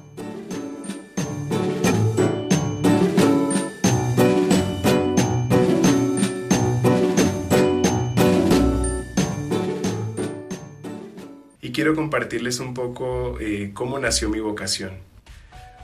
Y 11.61 11.73
quiero 11.73 11.95
compartirles 11.95 12.61
un 12.61 12.73
poco 12.73 13.37
eh, 13.41 13.71
cómo 13.73 13.99
nació 13.99 14.29
mi 14.29 14.39
vocación. 14.39 14.91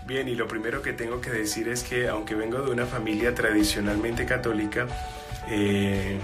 Bien, 0.08 0.30
y 0.30 0.36
lo 0.36 0.48
primero 0.48 0.82
que 0.82 0.94
tengo 0.94 1.20
que 1.20 1.30
decir 1.30 1.68
es 1.68 1.84
que 1.84 2.08
aunque 2.08 2.36
vengo 2.36 2.62
de 2.62 2.72
una 2.72 2.86
familia 2.86 3.36
tradicionalmente 3.36 4.26
católica, 4.26 4.88
eh, 5.50 6.18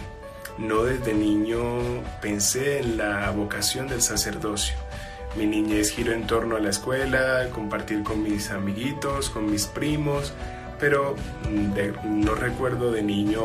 no 0.58 0.84
desde 0.84 1.14
niño 1.14 1.62
pensé 2.22 2.80
en 2.80 2.98
la 2.98 3.30
vocación 3.32 3.88
del 3.88 4.02
sacerdocio. 4.02 4.76
Mi 5.36 5.48
niñez 5.48 5.92
giró 5.92 6.14
en 6.14 6.28
torno 6.28 6.58
a 6.58 6.60
la 6.60 6.70
escuela, 6.70 7.48
compartir 7.52 8.04
con 8.04 8.22
mis 8.22 8.52
amiguitos, 8.52 9.30
con 9.30 9.50
mis 9.50 9.66
primos, 9.66 10.34
pero 10.80 11.16
no 12.04 12.36
recuerdo 12.36 12.92
de 12.92 13.02
niño 13.02 13.42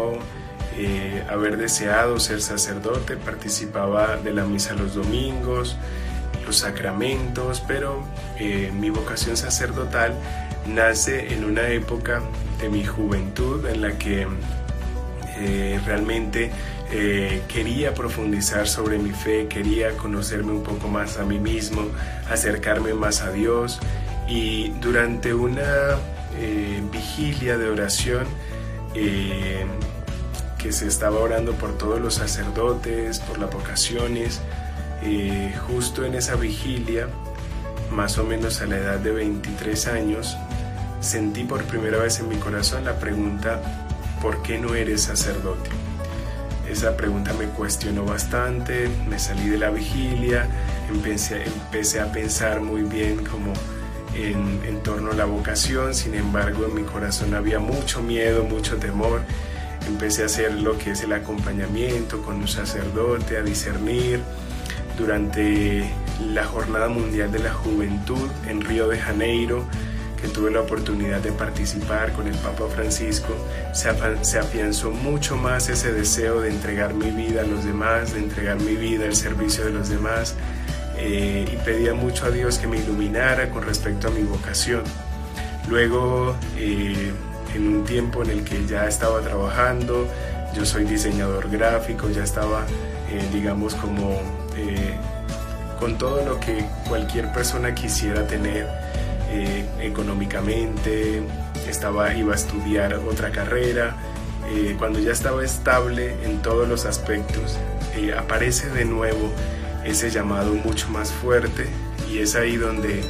eh, 0.76 1.24
haber 1.28 1.56
deseado 1.56 2.20
ser 2.20 2.42
sacerdote, 2.42 3.16
participaba 3.16 4.16
de 4.16 4.32
la 4.32 4.44
misa 4.44 4.74
los 4.74 4.94
domingos, 4.94 5.76
los 6.46 6.58
sacramentos, 6.58 7.62
pero 7.66 8.02
eh, 8.38 8.70
mi 8.78 8.90
vocación 8.90 9.36
sacerdotal 9.36 10.14
nace 10.66 11.32
en 11.32 11.44
una 11.44 11.68
época 11.68 12.22
de 12.60 12.68
mi 12.68 12.84
juventud 12.84 13.66
en 13.66 13.80
la 13.80 13.98
que 13.98 14.26
eh, 15.38 15.80
realmente 15.86 16.50
eh, 16.90 17.42
quería 17.48 17.92
profundizar 17.92 18.66
sobre 18.66 18.98
mi 18.98 19.10
fe, 19.10 19.46
quería 19.46 19.94
conocerme 19.98 20.52
un 20.52 20.62
poco 20.62 20.88
más 20.88 21.18
a 21.18 21.24
mí 21.24 21.38
mismo, 21.38 21.82
acercarme 22.30 22.94
más 22.94 23.20
a 23.20 23.30
Dios 23.30 23.78
y 24.26 24.70
durante 24.80 25.34
una 25.34 25.98
eh, 26.38 26.82
vigilia 26.90 27.58
de 27.58 27.68
oración 27.68 28.26
eh, 28.94 29.66
que 30.56 30.72
se 30.72 30.86
estaba 30.86 31.18
orando 31.20 31.52
por 31.52 31.76
todos 31.76 32.00
los 32.00 32.14
sacerdotes, 32.14 33.18
por 33.20 33.38
las 33.38 33.52
vocaciones, 33.52 34.40
justo 35.66 36.04
en 36.04 36.14
esa 36.14 36.36
vigilia, 36.36 37.08
más 37.92 38.18
o 38.18 38.24
menos 38.24 38.60
a 38.62 38.66
la 38.66 38.78
edad 38.78 38.98
de 38.98 39.12
23 39.12 39.86
años, 39.88 40.36
sentí 41.00 41.44
por 41.44 41.62
primera 41.64 41.98
vez 41.98 42.18
en 42.18 42.28
mi 42.28 42.36
corazón 42.36 42.84
la 42.84 42.98
pregunta, 42.98 43.60
¿por 44.20 44.42
qué 44.42 44.58
no 44.58 44.74
eres 44.74 45.02
sacerdote? 45.02 45.87
Esa 46.70 46.96
pregunta 46.96 47.32
me 47.32 47.46
cuestionó 47.46 48.04
bastante, 48.04 48.88
me 49.08 49.18
salí 49.18 49.48
de 49.48 49.58
la 49.58 49.70
vigilia, 49.70 50.46
empecé, 50.90 51.44
empecé 51.44 52.00
a 52.00 52.12
pensar 52.12 52.60
muy 52.60 52.82
bien 52.82 53.24
como 53.24 53.54
en, 54.14 54.60
en 54.66 54.82
torno 54.82 55.12
a 55.12 55.14
la 55.14 55.24
vocación, 55.24 55.94
sin 55.94 56.14
embargo 56.14 56.66
en 56.66 56.74
mi 56.74 56.82
corazón 56.82 57.34
había 57.34 57.58
mucho 57.58 58.02
miedo, 58.02 58.44
mucho 58.44 58.76
temor. 58.76 59.22
Empecé 59.86 60.22
a 60.22 60.26
hacer 60.26 60.52
lo 60.52 60.76
que 60.76 60.90
es 60.90 61.02
el 61.02 61.12
acompañamiento 61.14 62.20
con 62.22 62.36
un 62.36 62.48
sacerdote, 62.48 63.38
a 63.38 63.42
discernir. 63.42 64.20
Durante 64.98 65.88
la 66.32 66.44
Jornada 66.44 66.88
Mundial 66.88 67.30
de 67.30 67.38
la 67.38 67.52
Juventud 67.54 68.28
en 68.48 68.60
Río 68.60 68.88
de 68.88 68.98
Janeiro, 68.98 69.64
que 70.20 70.28
tuve 70.28 70.50
la 70.50 70.60
oportunidad 70.60 71.20
de 71.20 71.32
participar 71.32 72.12
con 72.12 72.26
el 72.26 72.34
Papa 72.36 72.64
Francisco, 72.74 73.34
se, 73.72 73.88
afianzó 74.38 74.90
mucho 74.90 75.36
más 75.36 75.68
ese 75.68 75.92
deseo 75.92 76.40
de 76.40 76.50
entregar 76.50 76.94
mi 76.94 77.10
vida 77.10 77.42
a 77.42 77.44
los 77.44 77.64
demás, 77.64 78.14
de 78.14 78.20
entregar 78.20 78.58
mi 78.60 78.74
vida 78.74 79.04
al 79.04 79.14
servicio 79.14 79.64
de 79.64 79.70
los 79.70 79.88
demás, 79.88 80.34
eh, 80.96 81.46
y 81.52 81.56
pedía 81.64 81.94
mucho 81.94 82.26
a 82.26 82.30
Dios 82.30 82.58
que 82.58 82.66
me 82.66 82.78
iluminara 82.78 83.50
con 83.50 83.62
respecto 83.62 84.08
a 84.08 84.10
mi 84.10 84.22
vocación. 84.22 84.82
Luego, 85.68 86.34
eh, 86.56 87.12
en 87.54 87.68
un 87.68 87.84
tiempo 87.84 88.22
en 88.24 88.30
el 88.30 88.44
que 88.44 88.66
ya 88.66 88.86
estaba 88.88 89.20
trabajando, 89.20 90.08
yo 90.54 90.64
soy 90.64 90.84
diseñador 90.84 91.48
gráfico, 91.50 92.10
ya 92.10 92.24
estaba, 92.24 92.64
eh, 93.10 93.28
digamos, 93.32 93.74
como 93.74 94.20
con 95.78 95.96
todo 95.96 96.24
lo 96.24 96.40
que 96.40 96.64
cualquier 96.88 97.32
persona 97.32 97.72
quisiera 97.72 98.26
tener 98.26 98.66
eh, 99.30 99.64
económicamente, 99.80 101.22
estaba, 101.68 102.14
iba 102.14 102.32
a 102.32 102.36
estudiar 102.36 102.94
otra 102.94 103.30
carrera. 103.30 103.96
Eh, 104.50 104.76
cuando 104.78 104.98
ya 104.98 105.12
estaba 105.12 105.44
estable 105.44 106.14
en 106.24 106.40
todos 106.40 106.66
los 106.68 106.86
aspectos, 106.86 107.58
eh, 107.96 108.14
aparece 108.16 108.70
de 108.70 108.84
nuevo 108.84 109.30
ese 109.84 110.10
llamado 110.10 110.54
mucho 110.54 110.88
más 110.88 111.12
fuerte 111.12 111.66
y 112.10 112.18
es 112.18 112.34
ahí 112.34 112.56
donde 112.56 113.02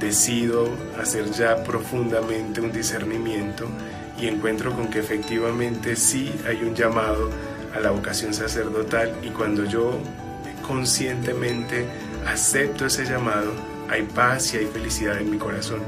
decido 0.00 0.66
hacer 0.98 1.30
ya 1.30 1.62
profundamente 1.62 2.62
un 2.62 2.72
discernimiento 2.72 3.66
y 4.18 4.26
encuentro 4.26 4.72
con 4.72 4.88
que 4.88 4.98
efectivamente 4.98 5.94
sí 5.94 6.32
hay 6.48 6.62
un 6.62 6.74
llamado 6.74 7.28
a 7.74 7.80
la 7.80 7.90
vocación 7.90 8.32
sacerdotal 8.32 9.12
y 9.22 9.28
cuando 9.28 9.66
yo 9.66 10.00
conscientemente 10.66 11.86
acepto 12.26 12.86
ese 12.86 13.04
llamado, 13.04 13.52
hay 13.92 14.02
paz 14.02 14.54
y 14.54 14.58
hay 14.58 14.66
felicidad 14.66 15.18
en 15.18 15.30
mi 15.30 15.38
corazón. 15.38 15.80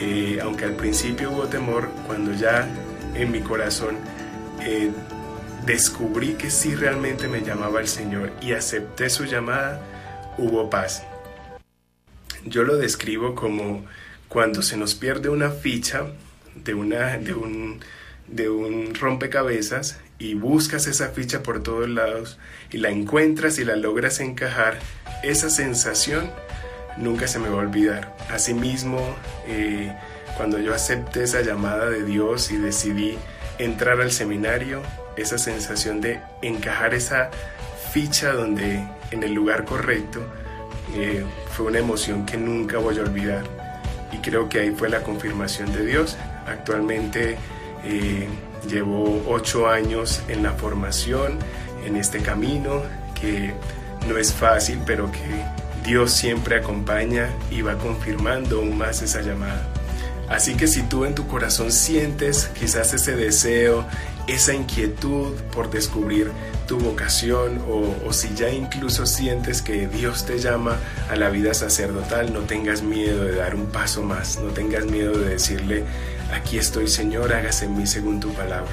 Eh, 0.00 0.38
aunque 0.42 0.64
al 0.64 0.74
principio 0.74 1.30
hubo 1.30 1.48
temor, 1.48 1.90
cuando 2.06 2.32
ya 2.32 2.68
en 3.14 3.32
mi 3.32 3.40
corazón 3.40 3.96
eh, 4.62 4.90
descubrí 5.66 6.34
que 6.34 6.50
sí 6.50 6.74
realmente 6.74 7.26
me 7.28 7.42
llamaba 7.42 7.80
el 7.80 7.88
Señor 7.88 8.30
y 8.40 8.52
acepté 8.52 9.10
su 9.10 9.24
llamada, 9.24 9.80
hubo 10.38 10.70
paz. 10.70 11.02
Yo 12.44 12.62
lo 12.62 12.76
describo 12.76 13.34
como 13.34 13.84
cuando 14.28 14.62
se 14.62 14.76
nos 14.76 14.94
pierde 14.94 15.28
una 15.28 15.50
ficha 15.50 16.06
de, 16.54 16.74
una, 16.74 17.18
un, 17.36 17.80
de 18.28 18.48
un 18.48 18.94
rompecabezas 18.94 19.98
y 20.18 20.34
buscas 20.34 20.86
esa 20.86 21.08
ficha 21.08 21.42
por 21.42 21.62
todos 21.62 21.88
lados 21.88 22.38
y 22.70 22.78
la 22.78 22.90
encuentras 22.90 23.58
y 23.58 23.64
la 23.64 23.74
logras 23.74 24.20
encajar, 24.20 24.78
esa 25.22 25.50
sensación 25.50 26.30
nunca 26.96 27.26
se 27.28 27.38
me 27.38 27.48
va 27.48 27.56
a 27.56 27.60
olvidar. 27.60 28.14
Asimismo, 28.30 28.98
eh, 29.46 29.92
cuando 30.36 30.58
yo 30.58 30.74
acepté 30.74 31.24
esa 31.24 31.42
llamada 31.42 31.88
de 31.90 32.04
Dios 32.04 32.50
y 32.50 32.56
decidí 32.56 33.18
entrar 33.58 34.00
al 34.00 34.10
seminario, 34.10 34.82
esa 35.16 35.38
sensación 35.38 36.00
de 36.00 36.20
encajar 36.42 36.94
esa 36.94 37.30
ficha 37.92 38.32
donde 38.32 38.82
en 39.10 39.22
el 39.22 39.34
lugar 39.34 39.64
correcto 39.64 40.20
eh, 40.94 41.24
fue 41.50 41.66
una 41.66 41.78
emoción 41.78 42.24
que 42.24 42.36
nunca 42.36 42.78
voy 42.78 42.98
a 42.98 43.02
olvidar 43.02 43.44
y 44.12 44.18
creo 44.18 44.48
que 44.48 44.60
ahí 44.60 44.70
fue 44.70 44.88
la 44.88 45.02
confirmación 45.02 45.72
de 45.72 45.84
Dios. 45.84 46.16
Actualmente 46.46 47.36
eh, 47.84 48.28
llevo 48.68 49.24
ocho 49.28 49.68
años 49.68 50.22
en 50.28 50.42
la 50.42 50.52
formación, 50.52 51.38
en 51.84 51.96
este 51.96 52.20
camino 52.20 52.82
que 53.20 53.52
no 54.08 54.16
es 54.16 54.32
fácil, 54.32 54.80
pero 54.84 55.10
que 55.10 55.44
Dios 55.84 56.12
siempre 56.12 56.56
acompaña 56.56 57.30
y 57.50 57.62
va 57.62 57.78
confirmando 57.78 58.58
aún 58.58 58.76
más 58.76 59.02
esa 59.02 59.22
llamada. 59.22 59.66
Así 60.28 60.54
que 60.54 60.68
si 60.68 60.82
tú 60.82 61.04
en 61.04 61.14
tu 61.16 61.26
corazón 61.26 61.72
sientes 61.72 62.50
quizás 62.58 62.94
ese 62.94 63.16
deseo, 63.16 63.84
esa 64.28 64.54
inquietud 64.54 65.34
por 65.52 65.70
descubrir 65.70 66.30
tu 66.68 66.78
vocación 66.78 67.60
o, 67.68 67.96
o, 68.06 68.12
si 68.12 68.32
ya 68.36 68.48
incluso 68.48 69.06
sientes 69.06 69.60
que 69.60 69.88
Dios 69.88 70.24
te 70.24 70.38
llama 70.38 70.76
a 71.10 71.16
la 71.16 71.30
vida 71.30 71.52
sacerdotal, 71.52 72.32
no 72.32 72.40
tengas 72.42 72.82
miedo 72.82 73.24
de 73.24 73.34
dar 73.34 73.56
un 73.56 73.66
paso 73.66 74.02
más, 74.04 74.38
no 74.38 74.52
tengas 74.52 74.84
miedo 74.84 75.18
de 75.18 75.30
decirle, 75.30 75.84
aquí 76.32 76.58
estoy 76.58 76.88
Señor, 76.88 77.32
hágase 77.32 77.66
en 77.66 77.76
mí 77.76 77.86
según 77.86 78.20
tu 78.20 78.32
palabra. 78.32 78.72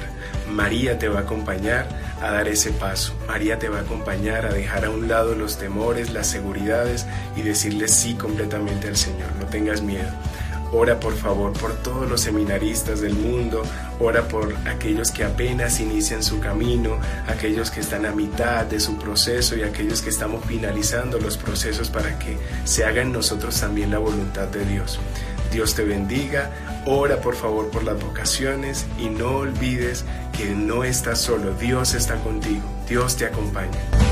María 0.50 0.98
te 0.98 1.08
va 1.08 1.20
a 1.20 1.22
acompañar 1.22 1.86
a 2.20 2.30
dar 2.32 2.48
ese 2.48 2.70
paso. 2.72 3.14
María 3.26 3.58
te 3.58 3.68
va 3.68 3.78
a 3.78 3.82
acompañar 3.82 4.46
a 4.46 4.52
dejar 4.52 4.84
a 4.84 4.90
un 4.90 5.08
lado 5.08 5.34
los 5.34 5.58
temores, 5.58 6.12
las 6.12 6.26
seguridades 6.26 7.06
y 7.36 7.42
decirle 7.42 7.88
sí 7.88 8.14
completamente 8.14 8.88
al 8.88 8.96
Señor. 8.96 9.28
No 9.38 9.46
tengas 9.46 9.82
miedo. 9.82 10.10
Ora 10.70 11.00
por 11.00 11.16
favor 11.16 11.54
por 11.54 11.74
todos 11.76 12.08
los 12.10 12.20
seminaristas 12.20 13.00
del 13.00 13.14
mundo, 13.14 13.62
ora 14.00 14.28
por 14.28 14.54
aquellos 14.66 15.10
que 15.10 15.24
apenas 15.24 15.80
inician 15.80 16.22
su 16.22 16.40
camino, 16.40 16.98
aquellos 17.26 17.70
que 17.70 17.80
están 17.80 18.04
a 18.04 18.12
mitad 18.12 18.66
de 18.66 18.78
su 18.78 18.98
proceso 18.98 19.56
y 19.56 19.62
aquellos 19.62 20.02
que 20.02 20.10
estamos 20.10 20.44
finalizando 20.44 21.18
los 21.18 21.38
procesos 21.38 21.88
para 21.88 22.18
que 22.18 22.36
se 22.64 22.84
haga 22.84 23.00
en 23.00 23.12
nosotros 23.12 23.58
también 23.58 23.90
la 23.90 23.98
voluntad 23.98 24.48
de 24.48 24.66
Dios. 24.66 24.98
Dios 25.50 25.74
te 25.74 25.82
bendiga, 25.82 26.50
ora 26.86 27.20
por 27.20 27.34
favor 27.34 27.70
por 27.70 27.84
las 27.84 28.02
vocaciones 28.02 28.86
y 28.98 29.08
no 29.08 29.38
olvides 29.38 30.04
que 30.36 30.54
no 30.54 30.84
estás 30.84 31.20
solo, 31.20 31.52
Dios 31.54 31.94
está 31.94 32.16
contigo, 32.16 32.62
Dios 32.88 33.16
te 33.16 33.26
acompaña. 33.26 34.07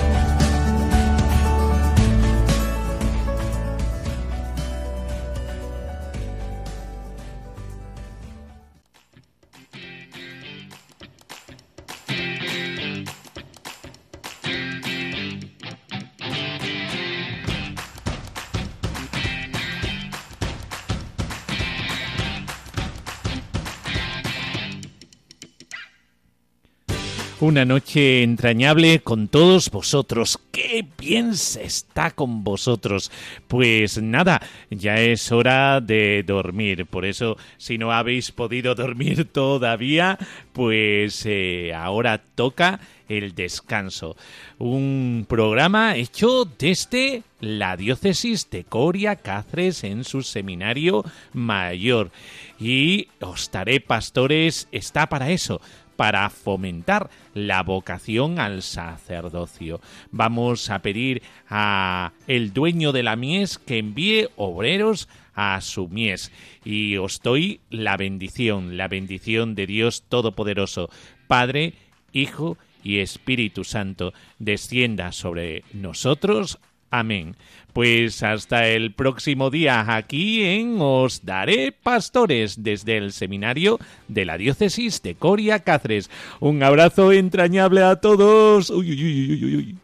Una 27.46 27.64
noche 27.64 28.24
entrañable 28.24 28.98
con 29.00 29.28
todos 29.28 29.70
vosotros. 29.70 30.40
¡Qué 30.50 30.84
bien 30.98 31.36
se 31.36 31.62
está 31.62 32.10
con 32.10 32.42
vosotros! 32.42 33.12
Pues 33.46 34.02
nada, 34.02 34.42
ya 34.68 34.96
es 34.96 35.30
hora 35.30 35.80
de 35.80 36.24
dormir. 36.26 36.86
Por 36.86 37.04
eso, 37.04 37.36
si 37.56 37.78
no 37.78 37.92
habéis 37.92 38.32
podido 38.32 38.74
dormir 38.74 39.26
todavía, 39.32 40.18
pues 40.52 41.22
eh, 41.24 41.72
ahora 41.72 42.18
toca 42.18 42.80
el 43.08 43.36
descanso. 43.36 44.16
Un 44.58 45.24
programa 45.28 45.94
hecho 45.94 46.50
desde 46.58 47.22
la 47.40 47.76
diócesis 47.76 48.50
de 48.50 48.64
Coria 48.64 49.14
Cáceres 49.14 49.84
en 49.84 50.02
su 50.02 50.22
seminario 50.22 51.04
mayor. 51.32 52.10
Y 52.58 53.08
os 53.20 53.50
daré 53.52 53.80
pastores 53.80 54.66
está 54.72 55.08
para 55.08 55.30
eso, 55.30 55.60
para 55.96 56.28
fomentar 56.30 57.10
la 57.34 57.62
vocación 57.62 58.38
al 58.38 58.62
sacerdocio. 58.62 59.80
Vamos 60.10 60.70
a 60.70 60.80
pedir 60.80 61.22
a 61.48 62.12
el 62.26 62.52
dueño 62.52 62.92
de 62.92 63.02
la 63.02 63.16
mies 63.16 63.58
que 63.58 63.78
envíe 63.78 64.28
obreros 64.36 65.08
a 65.34 65.60
su 65.60 65.88
mies 65.88 66.32
y 66.64 66.96
os 66.96 67.20
doy 67.22 67.60
la 67.70 67.96
bendición, 67.96 68.76
la 68.76 68.88
bendición 68.88 69.54
de 69.54 69.66
Dios 69.66 70.04
Todopoderoso, 70.08 70.90
Padre, 71.26 71.74
Hijo 72.12 72.56
y 72.82 72.98
Espíritu 72.98 73.64
Santo, 73.64 74.14
descienda 74.38 75.12
sobre 75.12 75.64
nosotros. 75.72 76.58
Amén. 76.90 77.36
Pues 77.72 78.22
hasta 78.22 78.68
el 78.68 78.94
próximo 78.94 79.50
día 79.50 79.96
aquí 79.96 80.42
en 80.44 80.76
Os 80.80 81.24
Daré 81.26 81.72
Pastores 81.72 82.62
desde 82.62 82.96
el 82.96 83.12
seminario 83.12 83.78
de 84.08 84.24
la 84.24 84.38
diócesis 84.38 85.02
de 85.02 85.14
Coria 85.14 85.60
Cáceres. 85.60 86.10
Un 86.40 86.62
abrazo 86.62 87.12
entrañable 87.12 87.82
a 87.82 87.96
todos. 87.96 88.70
Uy, 88.70 88.92
uy, 88.92 89.56
uy. 89.56 89.78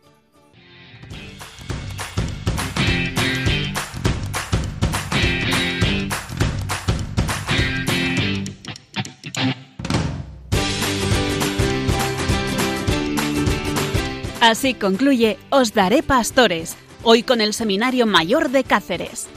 Así 14.42 14.74
concluye 14.74 15.38
Os 15.50 15.72
Daré 15.72 16.02
Pastores, 16.02 16.76
hoy 17.04 17.22
con 17.22 17.40
el 17.40 17.52
Seminario 17.54 18.06
Mayor 18.06 18.50
de 18.50 18.64
Cáceres. 18.64 19.28